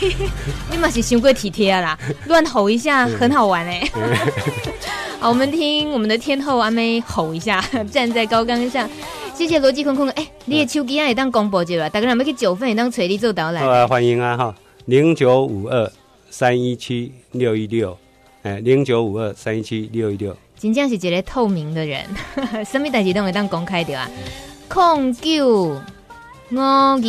[0.00, 0.14] 你
[0.70, 3.82] 你嘛是太过体贴啦，乱吼一下很好玩哎。
[5.18, 8.88] 好，我们听我们的天后阿妹吼一下，站在高岗上。
[9.34, 10.08] 谢谢罗继坤坤。
[10.10, 13.64] 哎、欸，你的手机也当广播节了，大家有没有去九份也当垂你做导览？
[13.64, 15.90] 好啊，欢迎啊哈，零九五二
[16.30, 17.98] 三一七六一六，
[18.42, 20.36] 哎，零九五二三一七六一六。
[20.58, 22.04] 真正是一个透明的人，
[22.64, 24.08] 什么代志都会当公开的啊。
[24.68, 25.80] 空九五
[26.56, 27.00] 二，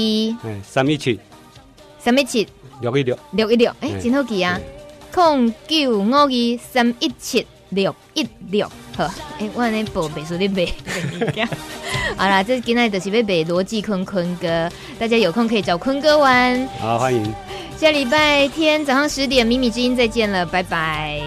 [0.44, 1.20] 哎，三一七，
[2.00, 2.48] 三一七
[2.82, 4.60] 六一六，六一六，哎，真好记啊。
[5.12, 6.28] 空九五二
[6.58, 7.46] 三一七。
[7.70, 9.06] 六一六，好，
[9.40, 10.72] 哎、欸，我那宝贝说的背，
[12.16, 14.70] 好啦，这今天就是要背罗技坤坤哥，
[15.00, 16.68] 大家有空可以找坤哥玩。
[16.80, 17.34] 好，欢迎。
[17.78, 21.21] 下礼拜天早上十点，米米之音再见了，拜拜。